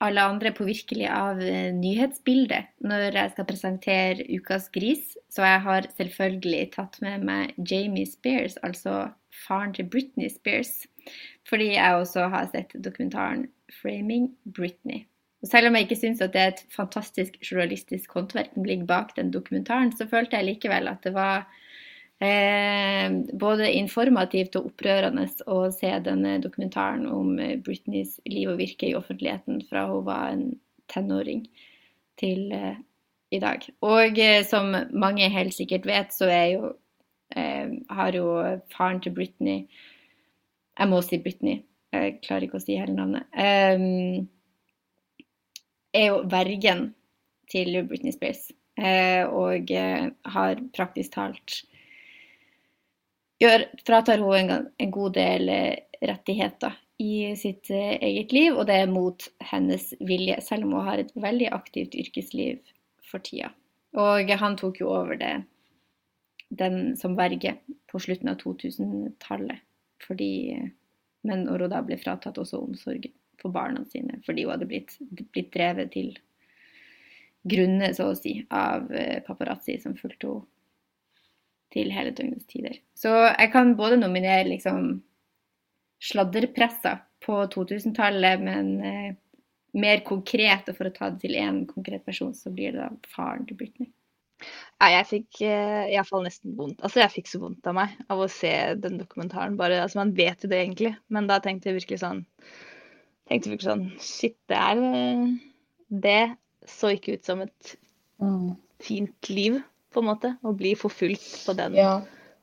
alle 0.02 0.24
andre 0.26 0.52
påvirkelig 0.56 1.06
av 1.10 1.40
eh, 1.42 1.70
nyhetsbildet 1.76 2.72
når 2.84 3.16
jeg 3.18 3.32
skal 3.34 3.48
presentere 3.48 4.26
Ukas 4.34 4.68
gris. 4.74 5.14
Så 5.32 5.44
jeg 5.46 5.62
har 5.66 5.88
selvfølgelig 5.96 6.64
tatt 6.76 6.98
med 7.04 7.26
meg 7.28 7.54
Jamie 7.70 8.08
Spears, 8.08 8.58
altså 8.66 9.12
faren 9.44 9.74
til 9.76 9.88
Britney 9.92 10.30
Spears. 10.32 10.82
Fordi 11.48 11.72
jeg 11.74 12.02
også 12.02 12.28
har 12.32 12.50
sett 12.52 12.74
dokumentaren 12.84 13.48
'Framing 13.72 14.34
Britney'. 14.44 15.06
Og 15.42 15.48
selv 15.50 15.66
om 15.66 15.74
jeg 15.74 15.88
ikke 15.88 15.98
syns 15.98 16.20
det 16.22 16.38
er 16.38 16.52
et 16.52 16.66
fantastisk 16.70 17.38
journalistisk 17.42 18.12
håndverk 18.14 18.52
som 18.54 18.64
ligger 18.64 18.86
bak 18.86 19.16
den 19.16 19.32
dokumentaren, 19.34 19.90
så 19.96 20.06
følte 20.06 20.38
jeg 20.38 20.46
likevel 20.52 20.88
at 20.88 21.02
det 21.02 21.14
var 21.16 21.48
Eh, 22.22 23.08
både 23.34 23.72
informativt 23.74 24.54
og 24.58 24.68
opprørende 24.70 25.24
å 25.50 25.64
se 25.74 25.90
denne 26.04 26.36
dokumentaren 26.42 27.08
om 27.10 27.34
eh, 27.42 27.56
Britneys 27.58 28.20
liv 28.30 28.52
og 28.52 28.60
virke 28.60 28.92
i 28.92 28.94
offentligheten 28.94 29.64
fra 29.66 29.88
hun 29.90 30.04
var 30.06 30.28
en 30.30 30.44
tenåring 30.92 31.48
til 32.20 32.52
eh, 32.54 32.76
i 33.32 33.40
dag. 33.42 33.64
Og 33.82 34.18
eh, 34.20 34.44
som 34.46 34.70
mange 34.92 35.28
helt 35.32 35.56
sikkert 35.56 35.86
vet, 35.88 36.14
så 36.14 36.28
er 36.30 36.46
jo, 36.52 36.70
eh, 37.34 37.74
har 37.90 38.16
jo 38.16 38.26
faren 38.74 39.00
til 39.02 39.16
Britney 39.16 39.66
Jeg 40.78 40.88
må 40.88 41.02
si 41.04 41.18
Britney, 41.20 41.64
jeg 41.92 42.20
klarer 42.24 42.46
ikke 42.46 42.56
å 42.56 42.62
si 42.62 42.78
hele 42.80 42.94
navnet. 42.96 43.26
Eh, 43.36 44.24
er 45.92 46.06
jo 46.08 46.22
vergen 46.32 46.94
til 47.52 47.82
Britney 47.84 48.14
Spears. 48.14 48.50
og 49.28 49.68
har 49.68 50.60
praktisk 50.72 51.12
talt 51.12 51.58
gjør, 53.42 53.66
fratar 53.86 54.22
hun 54.22 54.36
en, 54.38 54.68
en, 54.78 54.92
god 54.94 55.16
del 55.18 55.50
eh, 55.52 56.02
rettigheter 56.02 56.76
i 57.02 57.32
sitt 57.38 57.70
eh, 57.74 57.96
eget 58.02 58.34
liv, 58.34 58.56
og 58.56 58.66
det 58.70 58.78
er 58.82 58.92
mot 58.92 59.26
hennes 59.52 59.88
vilje, 60.00 60.38
selv 60.44 60.68
om 60.68 60.76
hun 60.78 60.88
har 60.88 61.02
et 61.02 61.12
veldig 61.14 61.50
aktivt 61.54 61.96
yrkesliv 61.98 62.60
for 63.08 63.24
tida. 63.24 63.52
Og 63.98 64.30
han 64.40 64.56
tok 64.56 64.80
jo 64.80 64.92
over 64.94 65.18
det 65.20 65.34
den 66.52 66.94
som 67.00 67.16
verge 67.16 67.56
på 67.88 68.00
slutten 68.00 68.30
av 68.32 68.40
2000-tallet, 68.42 69.64
fordi 70.06 70.32
Men 71.22 71.44
når 71.46 71.62
hun 71.62 71.70
da 71.70 71.80
ble 71.86 71.94
fratatt 72.02 72.38
også 72.42 72.58
omsorgen 72.58 73.12
for 73.38 73.54
barna 73.54 73.84
sine, 73.86 74.16
fordi 74.26 74.42
hun 74.42 74.56
hadde 74.56 74.66
blitt, 74.66 74.96
blitt 75.30 75.52
drevet 75.54 75.92
til 75.94 76.16
grunne, 77.46 77.92
så 77.94 78.08
å 78.10 78.16
si, 78.18 78.40
av 78.50 78.90
eh, 78.90 79.20
paparazzi 79.22 79.76
som 79.78 79.94
fulgte 79.94 80.26
henne 80.26 80.51
til 81.72 81.92
hele 81.94 82.12
døgnets 82.16 82.48
tider. 82.50 82.76
Så 82.98 83.12
jeg 83.12 83.50
kan 83.54 83.74
både 83.78 83.98
nominere 84.00 84.48
liksom 84.48 84.94
sladderpressa 86.02 86.98
på 87.22 87.38
2000-tallet, 87.54 88.42
men 88.42 88.70
eh, 88.86 89.10
mer 89.78 90.02
konkret, 90.06 90.68
og 90.68 90.76
for 90.78 90.90
å 90.90 90.94
ta 90.94 91.10
det 91.12 91.22
til 91.22 91.38
én 91.38 91.62
konkret 91.70 92.04
person, 92.06 92.32
så 92.34 92.52
blir 92.52 92.74
det 92.74 92.82
da 92.82 93.12
faren 93.14 93.46
til 93.48 93.58
Britney. 93.60 93.92
Ja, 94.82 94.88
jeg 94.96 95.06
fikk 95.06 95.42
eh, 95.46 95.92
iallfall 95.94 96.26
nesten 96.26 96.56
vondt. 96.58 96.82
Altså, 96.82 97.04
jeg 97.04 97.14
fikk 97.14 97.30
så 97.30 97.38
vondt 97.44 97.68
av 97.70 97.76
meg 97.78 97.94
av 98.10 98.24
å 98.24 98.30
se 98.30 98.52
den 98.82 98.98
dokumentaren. 98.98 99.54
Bare, 99.60 99.78
altså, 99.84 100.00
man 100.02 100.14
vet 100.18 100.42
jo 100.42 100.50
det 100.50 100.58
egentlig, 100.64 100.96
men 101.14 101.30
da 101.30 101.38
tenkte 101.42 101.70
jeg 101.70 101.82
virkelig 101.82 102.02
sånn 102.02 102.24
tenkte 103.30 103.52
virkelig 103.52 103.70
sånn 103.70 103.84
Shit, 104.02 104.36
det 104.50 104.58
er 104.58 104.82
eh, 104.82 105.26
Det 106.02 106.22
så 106.68 106.92
ikke 106.94 107.16
ut 107.16 107.26
som 107.26 107.42
et 107.42 107.76
mm. 108.22 108.50
fint 108.82 109.30
liv 109.30 109.58
på 109.92 110.02
en 110.02 110.10
måte. 110.10 110.34
Å 110.42 110.54
bli 110.56 110.74
forfulgt 110.78 111.46
på 111.46 111.54
den 111.58 111.76
ja, 111.78 111.96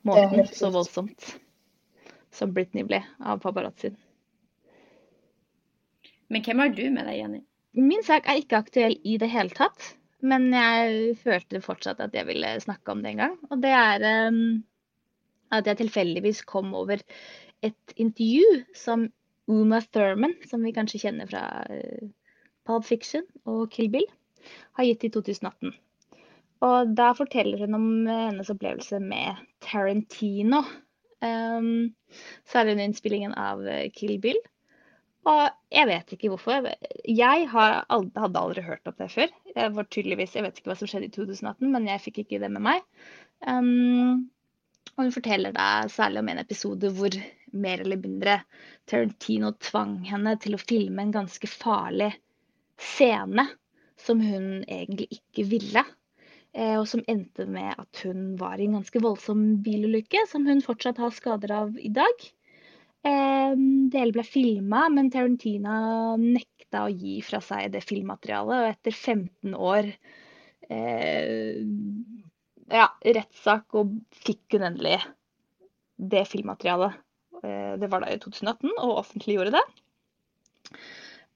måten 0.08 0.48
så 0.54 0.72
voldsomt 0.74 1.34
som 2.36 2.54
Britney 2.54 2.86
ble 2.88 3.02
av 3.20 3.42
paparazzoen. 3.44 3.98
Men 6.30 6.44
hvem 6.46 6.62
har 6.62 6.74
du 6.78 6.84
med 6.94 7.08
deg, 7.10 7.18
Jenny? 7.24 7.40
Min 7.80 8.04
sak 8.06 8.28
er 8.30 8.42
ikke 8.42 8.60
aktuell 8.62 8.96
i 9.08 9.18
det 9.22 9.32
hele 9.34 9.54
tatt. 9.56 9.96
Men 10.20 10.50
jeg 10.52 11.16
følte 11.22 11.62
fortsatt 11.64 12.02
at 12.04 12.16
jeg 12.16 12.28
ville 12.28 12.52
snakke 12.62 12.92
om 12.92 13.04
det 13.04 13.14
en 13.14 13.22
gang. 13.24 13.36
Og 13.50 13.62
det 13.64 13.72
er 13.72 14.04
um, 14.28 14.60
at 15.56 15.68
jeg 15.70 15.80
tilfeldigvis 15.80 16.44
kom 16.50 16.74
over 16.78 17.02
et 17.66 17.96
intervju 17.96 18.64
som 18.78 19.08
Uma 19.50 19.80
Thurman, 19.82 20.36
som 20.50 20.64
vi 20.66 20.76
kanskje 20.76 21.02
kjenner 21.06 21.30
fra 21.30 21.44
uh, 21.72 22.10
Pulp 22.68 22.86
Fiction 22.86 23.24
og 23.50 23.70
Kill 23.74 23.90
Bill, 23.94 24.06
har 24.78 24.90
gitt 24.90 25.08
i 25.08 25.14
2018. 25.16 25.74
Og 26.66 26.94
da 26.96 27.12
forteller 27.16 27.64
hun 27.64 27.78
om 27.78 27.90
eh, 28.08 28.26
hennes 28.30 28.52
opplevelse 28.52 29.00
med 29.04 29.40
Tarantino. 29.64 30.64
Um, 31.20 31.92
særlig 32.48 32.76
under 32.76 32.88
innspillingen 32.90 33.36
av 33.40 33.64
eh, 33.68 33.88
Kill 33.96 34.18
Bill. 34.24 34.40
Og 35.30 35.46
jeg 35.72 35.88
vet 35.90 36.14
ikke 36.16 36.32
hvorfor. 36.32 36.68
Jeg 37.06 37.48
aldri, 37.52 38.22
hadde 38.24 38.42
aldri 38.42 38.64
hørt 38.66 38.88
om 38.88 38.96
det 38.98 39.10
før. 39.14 39.32
Jeg 39.54 39.74
var 39.76 39.88
tydeligvis, 39.92 40.36
jeg 40.36 40.46
vet 40.46 40.60
ikke 40.60 40.72
hva 40.72 40.78
som 40.80 40.90
skjedde 40.90 41.10
i 41.10 41.16
2018, 41.16 41.68
men 41.74 41.88
jeg 41.92 42.04
fikk 42.06 42.22
ikke 42.24 42.42
det 42.44 42.52
med 42.56 42.66
meg. 42.66 42.86
Um, 43.46 44.30
og 44.96 45.06
hun 45.06 45.14
forteller 45.16 45.56
da 45.56 45.68
særlig 45.92 46.24
om 46.24 46.32
en 46.32 46.42
episode 46.42 46.92
hvor 46.96 47.16
mer 47.56 47.84
eller 47.84 48.00
mindre 48.00 48.40
Tarantino 48.90 49.54
tvang 49.64 50.00
henne 50.08 50.36
til 50.44 50.58
å 50.58 50.62
filme 50.62 51.04
en 51.06 51.14
ganske 51.14 51.48
farlig 51.52 52.12
scene 52.80 53.46
som 54.00 54.22
hun 54.24 54.64
egentlig 54.66 55.08
ikke 55.20 55.46
ville. 55.52 55.84
Eh, 56.58 56.76
og 56.80 56.88
som 56.90 57.04
endte 57.12 57.46
med 57.46 57.76
at 57.78 58.02
hun 58.08 58.34
var 58.40 58.58
i 58.58 58.66
en 58.66 58.80
ganske 58.80 59.02
voldsom 59.04 59.60
bilulykke, 59.66 60.24
som 60.30 60.48
hun 60.50 60.64
fortsatt 60.66 61.02
har 61.02 61.14
skader 61.14 61.54
av 61.54 61.76
i 61.78 61.92
dag. 61.94 62.26
Eh, 63.06 63.54
det 63.54 64.02
hele 64.02 64.16
ble 64.16 64.26
filma, 64.26 64.88
men 64.94 65.12
Tarantina 65.14 66.16
nekta 66.20 66.88
å 66.88 66.94
gi 66.94 67.20
fra 67.26 67.42
seg 67.44 67.70
det 67.76 67.84
filmmaterialet. 67.86 68.64
Og 68.64 68.72
etter 68.72 68.98
15 68.98 69.54
år 69.54 69.92
eh, 70.74 71.62
ja, 72.74 72.90
rettssak, 73.06 73.78
og 73.78 73.94
fikk 74.26 74.58
hun 74.58 74.72
endelig 74.72 74.98
det 76.00 76.26
filmmaterialet. 76.32 76.98
Det 77.40 77.88
var 77.88 78.04
da 78.04 78.10
i 78.12 78.20
2018, 78.20 78.74
og 78.84 78.98
offentliggjorde 79.00 79.54
det. 79.56 79.62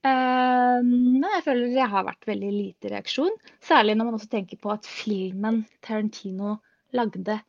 Ehm, 0.04 0.90
men 1.16 1.30
jeg 1.38 1.44
føler 1.46 1.72
det 1.72 1.88
har 1.94 2.06
vært 2.06 2.28
veldig 2.28 2.52
lite 2.52 2.92
reaksjon. 2.92 3.34
Særlig 3.64 3.96
når 3.96 4.10
man 4.10 4.18
også 4.18 4.30
tenker 4.34 4.60
på 4.60 4.72
at 4.74 4.88
filmen 4.88 5.62
Tarantino 5.84 6.58
lagde 6.96 7.40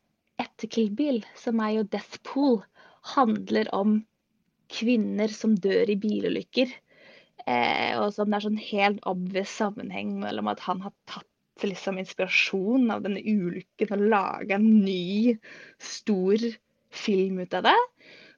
etter 0.42 0.72
Kill 0.72 0.92
Bill, 0.96 1.22
som 1.40 1.60
er 1.64 1.78
jo 1.78 1.88
Death 1.92 2.22
Pool, 2.28 2.62
handler 3.16 3.70
om 3.76 4.00
kvinner 4.72 5.32
som 5.32 5.54
dør 5.62 5.92
i 5.92 6.00
bilulykker. 6.00 6.72
Eh, 7.46 7.94
og 8.00 8.10
som 8.16 8.32
det 8.32 8.40
er 8.40 8.46
sånn 8.48 8.62
helt 8.72 9.04
obvious 9.10 9.52
sammenheng 9.54 10.16
mellom 10.24 10.50
at 10.50 10.64
han 10.66 10.82
har 10.82 10.94
tatt 11.12 11.28
liksom, 11.64 12.00
inspirasjon 12.02 12.90
av 12.92 13.04
denne 13.06 13.22
ulykken 13.22 13.94
og 13.96 14.08
laga 14.16 14.58
en 14.58 14.70
ny, 14.86 15.36
stor 15.78 16.42
film 16.96 17.44
ut 17.44 17.54
av 17.54 17.68
det. 17.68 17.78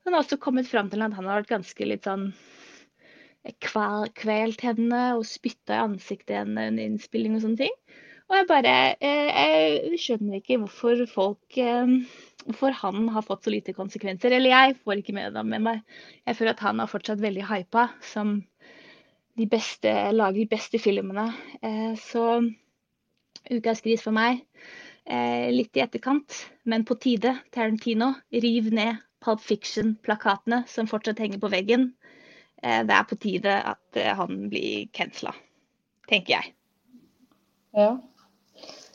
Men 0.05 0.19
også 0.19 0.39
kommet 0.41 0.67
fram 0.69 0.89
til 0.91 1.05
at 1.05 1.15
han 1.15 1.29
har 1.29 1.41
vært 1.41 1.53
ganske 1.53 1.87
litt 1.87 2.09
sånn 2.09 2.31
kvelt 3.61 4.61
henne 4.65 5.01
og 5.15 5.25
spytta 5.27 5.77
i 5.77 5.83
ansiktet 5.85 6.35
henne 6.41 6.67
under 6.71 6.83
innspilling 6.83 7.37
og 7.37 7.43
sånne 7.45 7.65
ting. 7.65 7.75
Og 8.27 8.35
jeg 8.35 8.47
bare 8.49 8.73
eh, 8.99 9.29
Jeg 9.31 9.99
skjønner 10.03 10.41
ikke 10.41 10.57
hvorfor 10.59 11.03
folk 11.07 11.59
eh, 11.61 11.93
Hvorfor 12.43 12.75
han 12.81 13.07
har 13.15 13.23
fått 13.27 13.47
så 13.47 13.51
lite 13.51 13.75
konsekvenser. 13.75 14.31
Eller 14.31 14.53
jeg 14.53 14.75
får 14.83 15.01
ikke 15.01 15.15
med 15.15 15.33
det 15.35 15.43
med 15.47 15.63
meg. 15.63 15.81
Jeg 16.27 16.37
føler 16.37 16.55
at 16.55 16.63
han 16.63 16.79
er 16.79 16.91
fortsatt 16.91 17.23
veldig 17.23 17.47
hypa 17.49 17.89
som 18.03 18.37
de 19.37 19.45
beste, 19.51 19.91
lager 20.15 20.39
de 20.39 20.47
beste 20.49 20.79
filmene. 20.79 21.27
Eh, 21.61 21.93
så 21.99 22.39
ukas 23.51 23.83
gris 23.83 24.03
for 24.03 24.15
meg 24.15 24.43
litt 25.07 25.77
i 25.79 25.79
etterkant, 25.79 26.35
men 26.67 26.83
på 26.83 26.97
tide. 26.99 27.31
Tarantino, 27.55 28.09
riv 28.43 28.65
ned 28.75 28.97
Pulp 29.23 29.39
Fiction-plakatene 29.39 30.65
som 30.67 30.89
fortsatt 30.91 31.21
henger 31.23 31.39
på 31.39 31.51
veggen. 31.53 31.93
Eh, 32.63 32.83
det 32.87 32.93
er 32.93 33.07
på 33.09 33.17
tide 33.21 33.55
at 33.71 33.99
eh, 33.99 34.13
han 34.17 34.47
blir 34.51 34.87
cancela, 34.95 35.33
tenker 36.09 36.37
jeg. 36.37 36.53
Ja. 37.77 37.91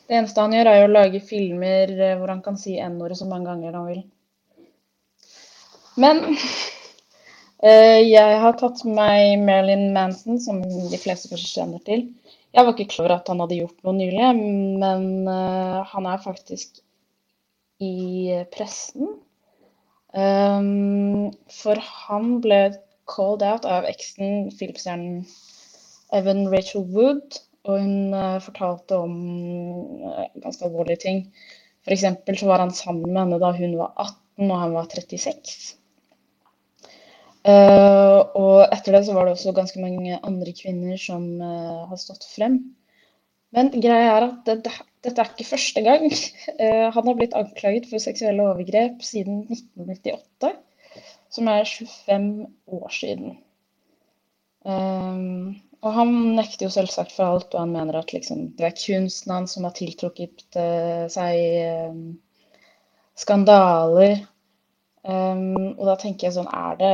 Det 0.03 0.17
eneste 0.17 0.43
han 0.43 0.55
gjør, 0.55 0.69
er 0.69 0.85
å 0.85 0.91
lage 0.91 1.23
filmer 1.23 1.93
eh, 1.95 2.17
hvor 2.19 2.33
han 2.33 2.43
kan 2.43 2.59
si 2.59 2.75
n-ordet 2.81 3.21
så 3.21 3.29
mange 3.29 3.47
ganger 3.51 3.79
han 3.79 3.89
vil. 3.91 4.03
Men 6.03 6.23
jeg 7.63 8.39
har 8.43 8.57
tatt 8.59 8.83
med 8.83 8.97
meg 8.97 9.45
Marilyn 9.47 9.93
Manson, 9.95 10.41
som 10.43 10.59
de 10.63 10.99
fleste 10.99 11.31
kanskje 11.31 11.53
kjenner 11.61 11.83
til. 11.87 12.09
Jeg 12.53 12.65
var 12.65 12.73
ikke 12.75 12.91
klar 12.91 13.07
over 13.07 13.15
at 13.15 13.29
han 13.31 13.39
hadde 13.41 13.61
gjort 13.61 13.85
noe 13.85 13.95
nylig, 13.97 14.25
men 14.81 15.29
han 15.89 16.09
er 16.09 16.19
faktisk 16.21 16.83
i 17.81 18.43
pressen. 18.53 19.15
Um, 20.13 21.31
for 21.49 21.79
han 21.81 22.35
ble 22.43 22.59
called 23.09 23.43
out 23.43 23.65
av 23.65 23.87
eksen, 23.89 24.51
filmstjernen 24.57 25.23
Evan 26.13 26.47
Rachel 26.51 26.85
Wood. 26.93 27.39
Og 27.63 27.79
hun 27.79 28.11
uh, 28.11 28.41
fortalte 28.43 28.97
om 28.99 29.13
uh, 30.03 30.25
ganske 30.43 30.67
alvorlige 30.67 31.03
ting. 31.05 31.23
F.eks. 31.87 32.03
så 32.39 32.49
var 32.49 32.63
han 32.63 32.73
sammen 32.75 33.07
med 33.07 33.21
henne 33.21 33.39
da 33.39 33.53
hun 33.55 33.77
var 33.79 33.93
18 33.95 34.51
og 34.51 34.59
han 34.59 34.75
var 34.75 34.89
36. 34.91 35.73
Uh, 37.43 37.51
eh, 37.51 38.19
og 38.39 38.71
etter 38.71 38.95
det 38.95 39.03
så 39.07 39.15
var 39.15 39.27
det 39.27 39.35
også 39.35 39.51
ganske 39.55 39.81
mange 39.83 40.19
andre 40.23 40.53
kvinner 40.55 40.99
som 40.99 41.25
har 41.43 41.99
stått 41.99 42.23
frem. 42.31 42.61
Men 43.53 43.69
greia 43.75 44.15
er 44.15 44.27
at 44.29 44.37
det, 44.47 44.55
det, 44.65 44.71
dette 45.05 45.21
er 45.21 45.31
ikke 45.31 45.49
første 45.51 45.83
gang. 45.85 46.07
han 46.95 47.09
har 47.09 47.17
blitt 47.19 47.35
anklaget 47.37 47.89
for 47.91 48.01
seksuelle 48.01 48.47
overgrep 48.47 49.03
siden 49.05 49.43
1998 49.51 50.55
som 51.33 51.49
er 51.49 51.65
25 51.65 52.27
år 52.77 52.89
siden. 52.93 53.37
Um, 54.63 55.55
og 55.83 55.95
han 55.97 56.11
nekter 56.37 56.67
jo 56.67 56.73
selvsagt 56.73 57.11
for 57.15 57.27
alt, 57.27 57.49
og 57.51 57.65
han 57.65 57.73
mener 57.73 57.97
at 57.99 58.13
liksom, 58.15 58.53
det 58.57 58.67
er 58.69 58.77
kunsten 58.77 59.33
hans 59.35 59.55
som 59.57 59.65
har 59.67 59.73
tiltrukket 59.75 60.45
uh, 60.55 61.05
seg 61.11 61.89
um, 61.89 62.03
skandaler. 63.19 64.21
Um, 65.03 65.73
og 65.73 65.83
da 65.89 65.97
tenker 65.99 66.29
jeg 66.29 66.37
sånn 66.37 66.47
Er 66.47 66.77
det 66.79 66.93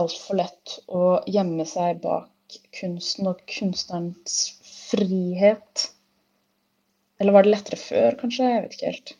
altfor 0.00 0.38
lett 0.40 0.78
å 0.88 1.18
gjemme 1.28 1.66
seg 1.68 2.00
bak 2.00 2.56
kunsten 2.78 3.28
og 3.28 3.42
kunstnerens 3.50 4.38
frihet? 4.88 5.90
Eller 7.20 7.36
var 7.36 7.44
det 7.44 7.52
lettere 7.52 7.78
før, 7.78 8.16
kanskje? 8.22 8.48
Jeg 8.48 8.64
vet 8.64 8.78
ikke 8.78 8.90
helt. 8.94 9.14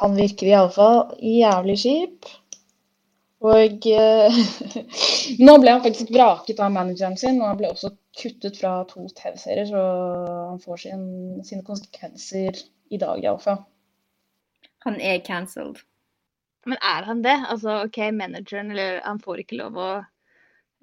Han 0.00 0.14
virker 0.16 0.48
iallfall 0.48 1.16
jævlig 1.20 1.76
kjip. 1.82 2.28
Og 3.40 3.86
eh, 3.88 4.38
nå 5.46 5.56
ble 5.62 5.72
han 5.72 5.82
faktisk 5.84 6.12
vraket 6.12 6.60
av 6.60 6.72
manageren 6.74 7.16
sin, 7.20 7.40
og 7.40 7.48
han 7.48 7.60
ble 7.60 7.70
også 7.72 7.94
kuttet 8.20 8.58
fra 8.60 8.74
to 8.88 9.06
TV-serier, 9.16 9.68
så 9.70 9.84
han 10.50 10.60
får 10.60 10.82
sin, 10.84 11.04
sine 11.46 11.64
konsekvenser 11.64 12.60
i 12.92 13.00
dag 13.00 13.22
iallfall. 13.24 13.62
Han 14.84 15.00
er 15.00 15.22
cancelled. 15.24 15.80
Men 16.68 16.76
er 16.84 17.08
han 17.08 17.24
det? 17.24 17.36
Altså, 17.48 17.82
OK, 17.86 17.98
manageren, 18.12 18.74
eller 18.74 19.00
han 19.06 19.20
får 19.24 19.44
ikke 19.44 19.60
lov 19.62 19.80
å 19.80 19.90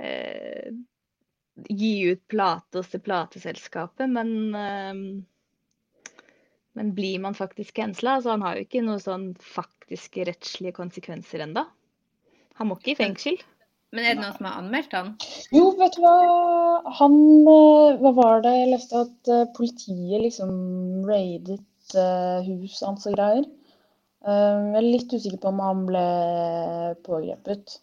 eh, 0.01 0.73
gi 1.69 1.93
ut 2.09 2.23
plate 2.29 2.81
hos 2.81 2.89
det 2.93 3.03
plateselskapet, 3.05 4.09
men 4.09 4.33
eh, 4.57 5.03
Men 6.77 6.93
blir 6.93 7.19
man 7.19 7.33
faktisk 7.33 7.75
cancela? 7.75 8.21
Så 8.21 8.29
han 8.35 8.45
har 8.45 8.57
jo 8.57 8.67
ikke 8.67 8.83
noen 8.85 9.01
sånn 9.01 9.27
faktiske 9.41 10.27
rettslige 10.29 10.75
konsekvenser 10.77 11.41
ennå. 11.47 11.65
Han 12.59 12.69
må 12.69 12.77
ikke 12.77 12.93
i 12.93 12.99
fengsel. 12.99 13.39
Men 13.95 14.03
er 14.03 14.17
det 14.17 14.21
noen 14.21 14.35
som 14.35 14.47
har 14.49 14.59
anmeldt 14.59 14.93
han? 14.93 15.13
Jo, 15.55 15.71
vet 15.79 15.95
du 15.95 16.03
hva. 16.03 16.13
Han 16.99 17.15
eh, 17.47 17.97
Hva 18.01 18.11
var 18.17 18.43
det 18.43 18.53
jeg 18.53 18.71
leste? 18.73 19.03
At 19.07 19.31
eh, 19.31 19.45
politiet 19.57 20.25
liksom 20.25 20.51
raidet 21.07 21.63
hus 21.95 22.65
huset 22.65 22.83
hans 22.83 23.05
og 23.07 23.13
greier. 23.15 23.45
Jeg 24.27 24.75
er 24.75 24.83
litt 24.83 25.13
usikker 25.15 25.39
på 25.39 25.53
om 25.53 25.61
han 25.63 25.85
ble 25.87 26.07
pågrepet. 27.05 27.77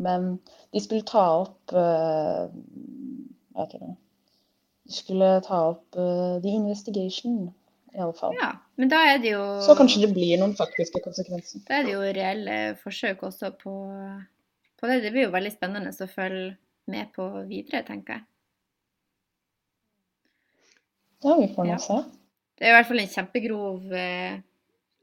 Men 0.00 0.30
de 0.72 0.80
skulle 0.80 1.04
ta 1.04 1.24
opp 1.42 1.74
jeg 1.74 2.54
Hva 3.52 3.66
heter 3.66 3.82
det? 3.82 3.90
De 4.88 4.96
skulle 4.96 5.28
ta 5.44 5.58
opp 5.74 5.84
the 5.92 6.54
investigation, 6.54 7.50
iallfall. 7.94 8.34
Ja, 8.38 8.52
men 8.78 8.88
da 8.92 9.00
er 9.12 9.18
det 9.22 9.32
jo 9.34 9.42
Så 9.66 9.74
kanskje 9.78 10.04
det 10.06 10.12
blir 10.14 10.38
noen 10.40 10.54
faktiske 10.58 11.02
konsekvenser. 11.04 11.62
Da 11.68 11.80
er 11.80 11.86
det 11.88 11.94
jo 11.96 12.00
reelle 12.00 12.58
forsøk 12.82 13.22
også 13.28 13.52
på, 13.58 13.74
på 14.80 14.90
det. 14.90 15.00
Det 15.04 15.12
blir 15.14 15.26
jo 15.28 15.34
veldig 15.34 15.52
spennende 15.54 15.92
å 15.92 16.10
følge 16.10 16.56
med 16.90 17.10
på 17.16 17.26
videre, 17.48 17.82
tenker 17.86 18.18
jeg. 18.18 18.24
Ja, 21.24 21.34
vi 21.36 21.48
får 21.54 21.66
nå 21.68 21.74
Ja. 21.74 21.78
se. 21.78 21.98
Det 22.58 22.66
er 22.66 22.72
i 22.72 22.76
hvert 22.76 22.88
fall 22.88 23.00
en 23.00 23.12
kjempegrov 23.14 23.92
eh, 23.96 24.40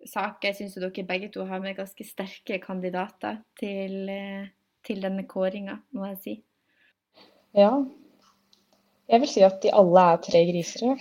sak. 0.05 0.43
Jeg 0.43 0.55
syns 0.57 0.75
dere 0.77 1.05
begge 1.07 1.29
to 1.33 1.45
har 1.45 1.59
med 1.59 1.77
ganske 1.77 2.05
sterke 2.05 2.59
kandidater 2.61 3.39
til, 3.59 4.09
eh, 4.09 4.47
til 4.85 5.01
denne 5.01 5.25
kåringa, 5.27 5.79
må 5.93 6.05
jeg 6.13 6.17
si. 6.23 6.35
Ja. 7.57 7.71
Jeg 9.09 9.21
vil 9.23 9.29
si 9.31 9.41
at 9.45 9.61
de 9.63 9.71
alle 9.73 9.99
er 10.13 10.17
tre 10.17 10.43
griser. 10.51 10.85
ja. 10.87 10.95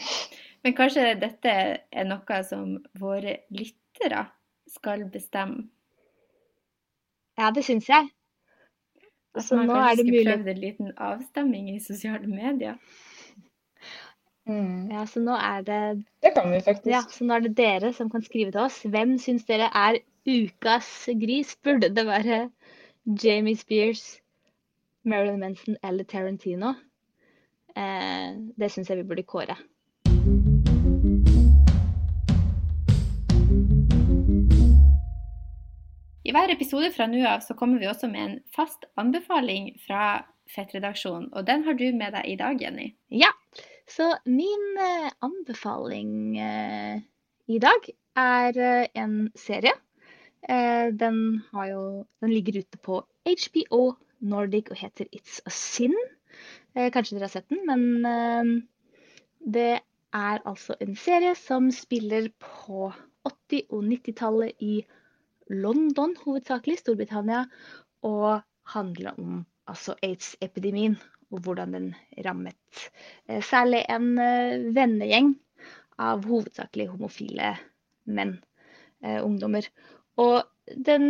Men 0.65 0.75
kanskje 0.77 1.15
dette 1.21 1.53
er 1.93 2.07
noe 2.09 2.43
som 2.49 2.77
våre 2.99 3.39
lyttere 3.55 4.27
skal 4.71 5.05
bestemme? 5.13 5.69
Ja, 7.37 7.51
det 7.53 7.67
syns 7.67 7.89
jeg. 7.89 8.09
At 9.37 9.43
Altså, 9.43 9.57
man 9.57 9.69
nå 9.69 9.75
kanskje 9.75 9.91
det 9.91 9.99
skulle 9.99 10.13
mulig 10.17 10.27
prøvd 10.27 10.49
en 10.49 10.61
liten 10.63 10.93
avstemming 10.97 11.69
i 11.75 11.81
sosiale 11.85 12.27
medier? 12.31 12.79
Mm. 14.47 14.91
Ja, 14.95 15.03
så 15.11 15.21
nå 15.21 15.35
er 15.35 15.63
det 15.67 16.05
Det 16.23 16.33
kan 16.35 16.53
vi 16.53 16.61
faktisk. 16.61 16.91
Ja, 16.91 17.03
så 17.11 17.27
nå 17.27 17.35
er 17.35 17.45
det 17.49 17.57
dere 17.59 17.93
som 17.93 18.11
kan 18.11 18.23
skrive 18.23 18.55
til 18.55 18.61
oss. 18.63 18.79
Hvem 18.83 19.19
syns 19.19 19.45
dere 19.45 19.69
er 19.75 19.99
ukas 20.27 20.89
gris? 21.21 21.57
Burde 21.65 21.91
det 21.95 22.07
være 22.07 22.51
Jamie 23.23 23.57
Spears, 23.57 24.21
Marilyn 25.05 25.41
Manson 25.41 25.77
eller 25.85 26.05
Tarantino? 26.05 26.75
Eh, 27.77 28.33
det 28.57 28.71
syns 28.73 28.89
jeg 28.91 29.03
vi 29.03 29.09
burde 29.11 29.27
kåre. 29.27 29.59
Hver 36.37 36.53
episode 36.53 36.91
fra 36.93 37.07
nå 37.09 37.23
av 37.25 37.41
så 37.45 37.55
kommer 37.57 37.81
vi 37.81 37.89
også 37.89 38.11
med 38.13 38.23
en 38.23 38.35
fast 38.53 38.85
anbefaling 39.01 39.71
fra 39.81 40.21
Fettredaksjonen, 40.53 41.31
og 41.33 41.47
den 41.49 41.63
har 41.65 41.77
du 41.79 41.87
med 41.97 42.13
deg 42.13 42.27
i 42.29 42.35
dag, 42.37 42.61
Jenny. 42.61 42.91
Ja, 43.09 43.31
så 43.89 44.11
min 44.29 44.67
eh, 44.83 45.09
anbefaling 45.25 46.11
eh, 46.37 46.99
i 47.49 47.61
dag 47.63 47.89
er 48.21 48.59
eh, 48.61 48.85
en 49.01 49.31
serie. 49.39 49.73
Eh, 50.45 50.93
den, 50.93 51.23
jo, 51.71 51.87
den 52.21 52.35
ligger 52.35 52.61
ute 52.61 52.83
på 52.85 53.01
HBO 53.25 53.81
Nordic 54.21 54.69
og 54.75 54.81
heter 54.83 55.09
It's 55.17 55.41
a 55.49 55.55
Sin. 55.55 55.97
Eh, 56.77 56.91
kanskje 56.93 57.17
dere 57.17 57.31
har 57.31 57.35
sett 57.39 57.49
den, 57.49 57.65
men 57.65 58.13
eh, 58.13 58.53
det 59.57 59.73
er 60.13 60.45
altså 60.45 60.77
en 60.85 61.01
serie 61.01 61.33
som 61.39 61.73
spiller 61.73 62.29
på 62.45 62.91
80- 63.25 63.67
og 63.73 63.89
90-tallet 63.89 64.69
i 64.69 64.77
London, 65.51 66.17
hovedsakelig, 66.25 66.81
Storbritannia, 66.83 67.45
og 68.07 68.43
handler 68.73 69.19
om 69.19 69.45
altså 69.71 69.95
aids-epidemien 70.03 70.97
og 71.35 71.43
hvordan 71.43 71.75
den 71.75 71.87
rammet 72.27 72.89
eh, 73.29 73.43
særlig 73.43 73.83
en 73.91 74.13
eh, 74.23 74.67
vennegjeng 74.77 75.35
av 76.03 76.27
hovedsakelig 76.29 76.91
homofile 76.93 77.55
menn, 78.07 78.37
eh, 79.03 79.19
ungdommer. 79.25 79.67
Og 80.23 80.45
den 80.67 81.09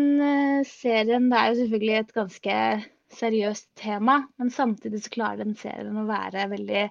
serien, 0.69 1.29
det 1.31 1.39
er 1.39 1.51
jo 1.51 1.59
selvfølgelig 1.61 1.97
et 1.99 2.15
ganske 2.17 2.57
seriøst 3.17 3.69
tema, 3.79 4.19
men 4.37 4.51
samtidig 4.53 5.05
så 5.05 5.13
klarer 5.15 5.45
den 5.45 5.55
serien 5.57 5.97
å 5.97 6.09
være 6.09 6.49
veldig 6.51 6.83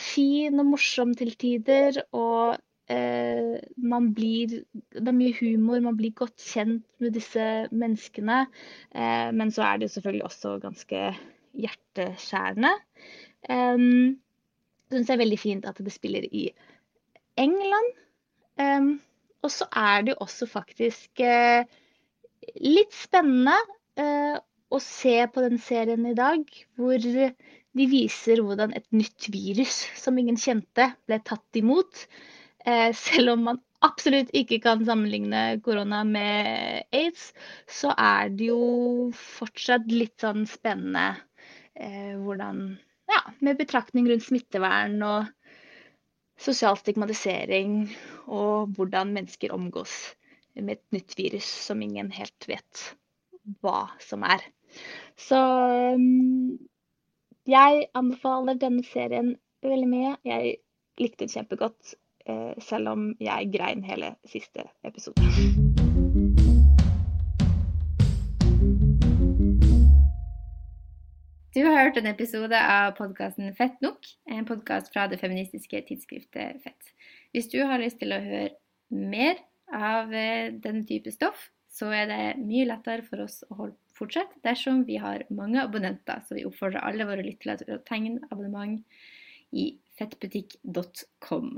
fin 0.00 0.62
og 0.62 0.68
morsom 0.70 1.12
til 1.18 1.34
tider. 1.40 1.98
Og 2.14 2.54
man 2.90 4.08
blir 4.14 4.64
Det 4.74 5.08
er 5.08 5.14
mye 5.14 5.36
humor, 5.38 5.80
man 5.80 5.96
blir 5.96 6.10
godt 6.18 6.42
kjent 6.42 6.82
med 7.00 7.14
disse 7.14 7.44
menneskene. 7.70 8.46
Eh, 8.94 9.30
men 9.32 9.52
så 9.54 9.62
er 9.62 9.78
det 9.80 9.90
selvfølgelig 9.94 10.24
også 10.26 10.58
ganske 10.62 11.04
hjerteskjærende. 11.52 12.72
Um, 13.48 14.18
syns 14.92 15.08
det 15.08 15.14
er 15.14 15.22
veldig 15.22 15.38
fint 15.40 15.66
at 15.68 15.80
det 15.82 15.94
spiller 15.94 16.26
i 16.30 16.48
England. 17.40 17.94
Um, 18.60 19.00
og 19.42 19.50
så 19.50 19.66
er 19.74 20.04
det 20.04 20.14
jo 20.14 20.22
også 20.22 20.46
faktisk 20.46 21.22
eh, 21.24 21.64
litt 22.62 22.94
spennende 22.94 23.56
eh, 23.98 24.36
å 24.72 24.78
se 24.82 25.16
på 25.32 25.42
den 25.44 25.58
serien 25.60 26.06
i 26.08 26.14
dag, 26.16 26.44
hvor 26.78 26.94
de 27.02 27.86
viser 27.90 28.42
hvordan 28.44 28.74
et 28.78 28.86
nytt 28.94 29.28
virus 29.34 29.82
som 29.98 30.18
ingen 30.20 30.38
kjente, 30.40 30.92
ble 31.08 31.18
tatt 31.26 31.58
imot. 31.58 32.06
Eh, 32.66 32.90
selv 32.94 33.34
om 33.34 33.44
man 33.48 33.60
absolutt 33.82 34.30
ikke 34.38 34.60
kan 34.62 34.84
sammenligne 34.86 35.58
korona 35.64 36.02
med 36.06 36.84
aids, 36.94 37.32
så 37.66 37.90
er 37.98 38.30
det 38.30 38.52
jo 38.52 39.10
fortsatt 39.18 39.90
litt 39.90 40.22
sånn 40.22 40.46
spennende 40.50 41.16
eh, 41.74 42.14
hvordan 42.18 42.64
Ja, 43.12 43.18
med 43.44 43.58
betraktning 43.58 44.06
rundt 44.08 44.24
smittevern 44.24 44.94
og 45.04 45.26
sosial 46.40 46.78
stigmatisering 46.80 47.90
og 48.24 48.72
hvordan 48.76 49.12
mennesker 49.12 49.52
omgås 49.52 50.14
med 50.54 50.78
et 50.78 50.96
nytt 50.96 51.16
virus 51.18 51.48
som 51.66 51.82
ingen 51.82 52.10
helt 52.14 52.48
vet 52.48 52.86
hva 53.60 53.90
som 54.00 54.24
er. 54.24 54.44
Så 55.18 55.38
um, 55.98 56.56
jeg 57.48 57.86
anbefaler 57.98 58.60
denne 58.60 58.84
serien 58.86 59.34
veldig 59.64 59.88
mye. 59.90 60.12
Jeg 60.28 60.56
likte 61.00 61.24
den 61.24 61.32
kjempegodt, 61.32 61.94
selv 62.62 62.92
om 62.92 63.08
jeg 63.20 63.50
grein 63.54 63.82
hele 63.86 64.14
siste 64.28 64.66
episode. 64.86 65.20
Du 71.52 71.60
har 71.66 71.82
hørt 71.82 71.98
en 72.00 72.08
episode 72.08 72.56
av 72.56 72.94
podkasten 72.96 73.50
Fett 73.52 73.74
nok, 73.84 74.06
en 74.24 74.46
podkast 74.48 74.88
fra 74.94 75.04
det 75.12 75.18
feministiske 75.20 75.82
tidsskriftet 75.84 76.62
Fett. 76.64 76.94
Hvis 77.36 77.50
du 77.52 77.58
har 77.60 77.82
lyst 77.82 77.98
til 78.00 78.14
å 78.14 78.20
høre 78.24 78.54
mer 78.88 79.36
av 79.68 80.14
eh, 80.16 80.48
denne 80.64 80.86
type 80.88 81.12
stoff, 81.12 81.50
så 81.68 81.90
er 81.92 82.08
det 82.08 82.22
mye 82.40 82.70
lettere 82.70 83.04
for 83.04 83.24
oss 83.24 83.42
å 83.50 83.58
holde 83.58 83.76
fortsette 83.96 84.40
dersom 84.44 84.86
vi 84.88 84.96
har 85.00 85.26
mange 85.28 85.60
abonnenter. 85.60 86.24
Så 86.24 86.38
vi 86.38 86.46
oppfordrer 86.48 86.84
alle 86.84 87.04
våre 87.08 87.24
lyttere 87.24 87.58
til 87.60 87.76
å 87.76 87.82
tegne 87.84 88.24
abonnement 88.30 88.80
i 89.52 89.68
fettbutikk.com. 90.00 91.54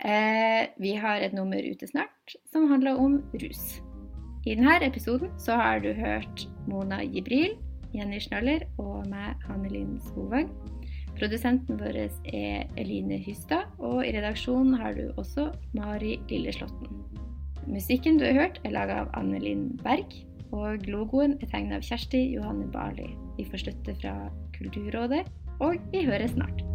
Eh, 0.00 0.66
vi 0.82 0.94
har 0.98 1.22
et 1.22 1.34
nummer 1.36 1.62
ute 1.62 1.86
snart 1.86 2.34
som 2.50 2.68
handler 2.70 2.98
om 2.98 3.20
rus. 3.40 3.80
I 4.44 4.56
denne 4.58 4.76
episoden 4.84 5.30
så 5.40 5.56
har 5.56 5.80
du 5.80 5.92
hørt 5.96 6.46
Mona 6.68 7.00
Jibril, 7.02 7.54
Jenny 7.94 8.18
Schnaller 8.20 8.66
og 8.82 9.06
meg, 9.08 9.38
Hannelin 9.46 9.96
Skovang. 10.04 10.50
Produsenten 11.14 11.78
vår 11.78 11.96
er 12.02 12.66
Eline 12.76 13.20
Hystad, 13.22 13.70
og 13.78 14.02
i 14.02 14.10
redaksjonen 14.16 14.74
har 14.80 14.98
du 14.98 15.12
også 15.16 15.52
Mari 15.78 16.18
Lilleslåtten. 16.28 16.90
Musikken 17.70 18.18
du 18.18 18.26
har 18.26 18.36
hørt, 18.36 18.60
er 18.64 18.74
laga 18.74 19.04
av 19.04 19.14
Anne 19.16 19.38
Linn 19.40 19.70
Berg, 19.84 20.10
og 20.52 20.84
logoen 20.90 21.38
er 21.40 21.48
tegna 21.54 21.78
av 21.78 21.86
Kjersti 21.86 22.26
Johanne 22.34 22.68
Barli. 22.74 23.14
Vi 23.38 23.46
får 23.48 23.64
støtte 23.64 23.96
fra 24.02 24.14
Kulturrådet, 24.58 25.24
og 25.62 25.78
vi 25.94 26.04
høres 26.04 26.34
snart. 26.34 26.73